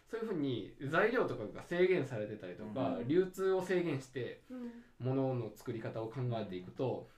[0.09, 3.09] そういうふうに材料とかが制限されてたりとか、うん。
[3.09, 4.71] 流通を制限してうん。
[5.01, 7.09] 物の作り方を考えていくと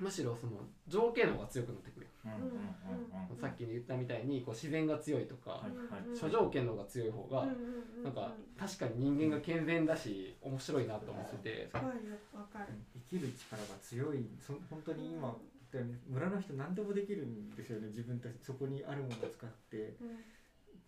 [0.00, 0.52] むしろその
[0.88, 2.06] 条件の方が強くなってくる。
[2.06, 5.62] よ、うんさっき言ったみたいにこう自然が強いとか、
[6.18, 7.54] 諸条件の方が強い方が、うんうん
[7.98, 15.34] うんなんか確かに人間が健全だし面白いなと思ってて、生きる力が強いそ本当に今
[16.06, 19.96] 村の人何でもできるんですよね自分たちそこにあるものを使って。
[20.00, 20.18] うん。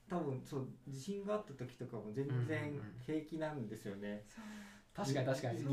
[0.09, 4.45] 多分そう地震があった時とかも全然平気なんですよね、そう
[4.97, 5.65] 確かに確かに。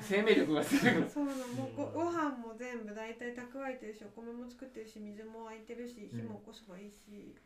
[0.00, 1.08] 生命力が強い。
[1.08, 1.46] そうなの。
[1.54, 7.36] もうごご飯も全部大体蓄えてるしお米も作ってるし水も空いてるし火も起こせばいいし、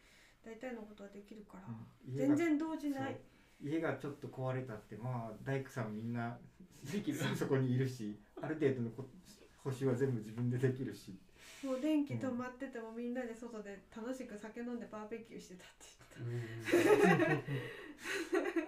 [0.42, 1.68] 大体のことはできるから、
[2.08, 3.20] 全然動じない。
[3.60, 6.38] 家がちょっと壊れたってまあ大工さんみんな
[6.90, 7.18] できる。
[7.36, 9.04] そこにいるしある程度のこ
[9.58, 11.18] 補修は全部自分でできるし。
[11.62, 15.88] もう電気止まっててもみんなで外で楽しく酒飲んでバーベキューしてたって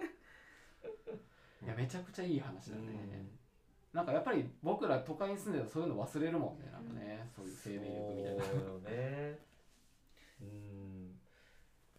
[1.63, 3.29] いやめちゃくちゃいい話だね、
[3.93, 8.43] なんかやっぱり僕ら都会に住んでたらそういうの忘れるもんねなんかね、そういう生命力みたいな。
[8.43, 9.39] そうよね。
[10.41, 11.11] うん、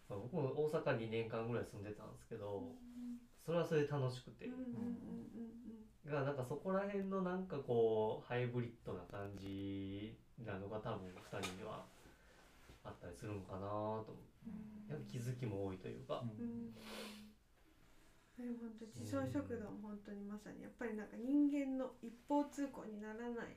[0.09, 2.75] まあ、僕も大阪2年間ぐらい住んでたんですけど
[3.45, 5.03] それはそれで楽しくて、うんうんうん
[6.05, 10.13] がなんかそこら辺のなんかこうハイブリッドな感じ
[10.45, 11.85] なのが多分2人には
[12.83, 14.19] あったりするのかなと思
[14.89, 14.91] う。
[14.91, 16.75] やっぱ気づきも多いというか、うんうん
[18.37, 23.49] でも本当自走食堂も本当にまさにやっぱりなんか人間の一方通行にならないっ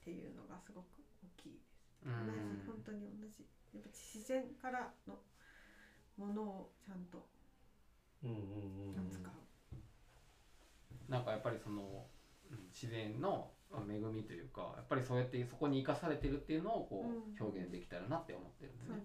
[0.00, 0.86] ていうのがすごく
[1.22, 1.76] 大きいです。
[2.04, 5.18] う同じん本当に同じやっぱ自然からの
[6.16, 7.28] ものをちゃんと
[8.22, 11.12] うんうんうんうん扱う。
[11.12, 12.06] なんかやっぱりその
[12.50, 18.88] うん自然のまあ恵みというかやっぱりそうやってそこに生かされてるっていうのをこうんう表現できたらなって思ってるんですね。
[18.88, 19.00] そう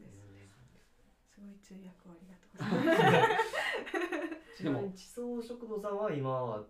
[0.73, 0.95] です。
[1.33, 3.44] すごい通訳をありがとうございます。
[4.57, 6.63] ちなみに地層食堂さんは今は？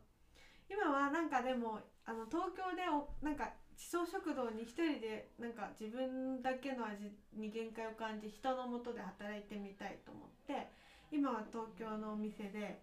[0.67, 10.67] 今はなんかでもあの東京でおなんか地層食堂に一人でなんか自分だけの味に限界を感じ人のもとで働いてみたいと思って
[11.11, 12.81] 今は東京のお店で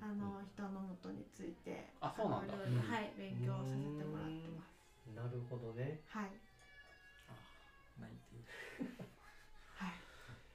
[0.00, 2.54] あの人のもとについてあそうなんだ。
[2.54, 4.74] はい勉強させてもらってます。
[5.14, 6.02] なるほどね。
[6.06, 6.30] はい
[7.98, 8.44] 泣いている
[9.76, 9.92] はい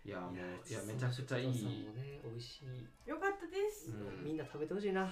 [0.09, 1.85] いやもういやめちゃくちゃいい。
[2.25, 3.91] 美味しい、よかったです。
[3.93, 4.25] うん。
[4.25, 5.03] みんな食べてほしいな。
[5.03, 5.11] うん。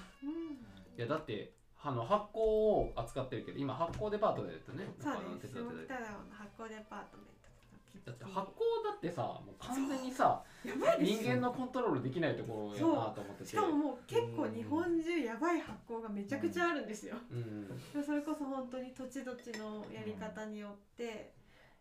[0.97, 4.89] いやだってあの発酵を扱ってるけど今発酵デパートでやってね。
[4.97, 5.53] そうです。
[5.53, 13.49] 手伝ってた下北沢の発酵デパートメントだって発酵だってさもう完全にさやばいです人間のコントロールできないところやなと思ってて。
[13.49, 17.67] しかももう結構日本中やばい発酵がめちゃくちゃあるんですよ、うん。
[17.67, 21.33] でそれこそ本当に土地土地のやり方によって、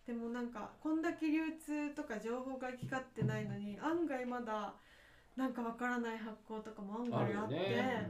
[0.06, 4.74] でもなんかこんだけ流通とか情報が行き交ってないのに案外まだ
[5.36, 8.08] なんかわからない発酵とかも案外あってね、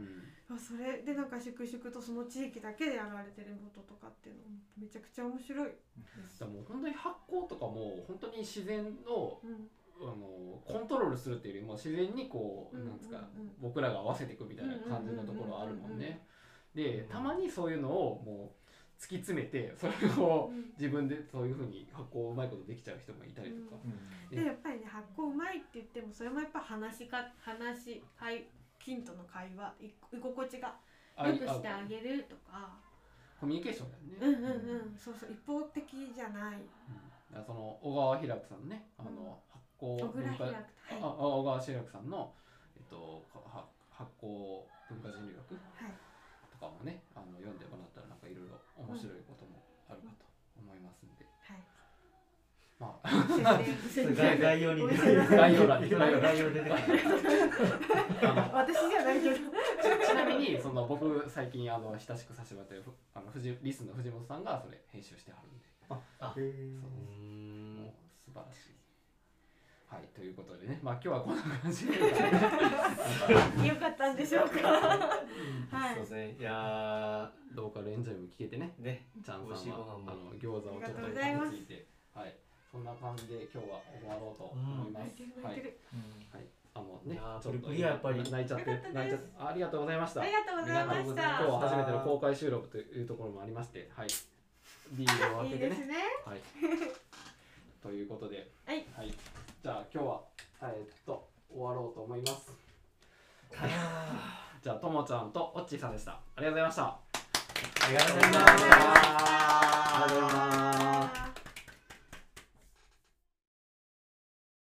[0.48, 5.70] あそれでなんか粛々とその地域だけでやられてることとかっていうのもめちゃくちゃ面白い。
[6.38, 9.68] でも本当に発酵とかも本当に自然をうん。
[9.98, 16.20] あのコントロールするっていうよりも自然にこう、うんなんですかうんうん僕らが合わせていくみたいな感じのところあるもんね。
[16.74, 18.65] でうんたまにそういうのをもう
[18.98, 20.72] 突き詰めてそれをうん。
[20.78, 23.76] 自分でそういうふうに発酵うまいことできちゃう人もいたりとか。
[24.30, 30.76] でやっぱりね発酵うまいって言ってもそれもやっぱ話か話はい金との会話い居心地が
[31.16, 32.78] あ良くしてあげるとか。
[33.38, 34.38] コミュニケーションだよね。
[34.38, 34.96] うんうんうん。
[34.96, 35.84] そうそう一方的
[36.14, 36.58] じゃない。
[37.30, 40.56] だからその小川平久さんのねあの発酵小倉文化開く
[41.02, 42.32] あは小川平久さんの
[42.76, 45.92] えっとは発酵文化人類学いはい。
[46.50, 47.84] とかもねあの読んでもら
[48.96, 50.24] 面白いこともあるかと
[50.56, 51.60] 思いますんで、はい。
[52.80, 53.60] まあ。
[54.16, 54.88] 概 概要に。
[54.88, 56.96] 出て概要欄に概要概要出てくる
[58.22, 59.40] あの私じゃないけどち
[60.08, 65.66] ちなみにその僕最近あの親しくさせてもらってるふあの藤リスの藤本さんがそれ編集してはるんで。
[65.66, 66.90] へそう。
[67.80, 67.92] もう
[68.24, 68.75] 素晴らしい。
[69.96, 70.78] はいということでね。
[70.82, 71.86] まあ今日はこんな感じ。
[71.88, 74.68] でよかったんでしょうか。
[74.68, 75.94] はい。
[75.94, 76.36] そうですね。
[76.38, 78.74] いやローカルエンジョイも聞けてね。
[78.78, 79.06] ーね。
[79.24, 79.56] ちゃんさんは
[80.04, 81.32] あの餃子をちょっとありがとうござい
[81.64, 82.34] てはい。
[82.70, 85.64] そんな感じで今日は終わろうと思います、はい。
[85.64, 86.44] はい。
[86.76, 88.20] あのねちょっとやっぱり。
[88.20, 89.32] 泣いちゃって泣いちゃって。
[89.40, 90.20] ありがとうございました。
[90.20, 94.08] ありがとうございまし今日たは初めての公開収録というところもありましてはい。
[94.92, 95.66] ビールを開いけてね。
[95.66, 95.94] いですね。
[96.28, 96.40] はい
[97.86, 98.50] ということで。
[98.66, 98.84] はい。
[99.62, 100.20] じゃあ今日は
[100.62, 102.50] えーっと終わろうと思います。
[104.60, 106.12] じゃあともちゃんとおっちーさんでした。
[106.12, 106.82] ありがとうございました。
[106.84, 106.98] あ
[107.88, 110.78] りがとうございありがとうございまます。
[110.78, 110.95] した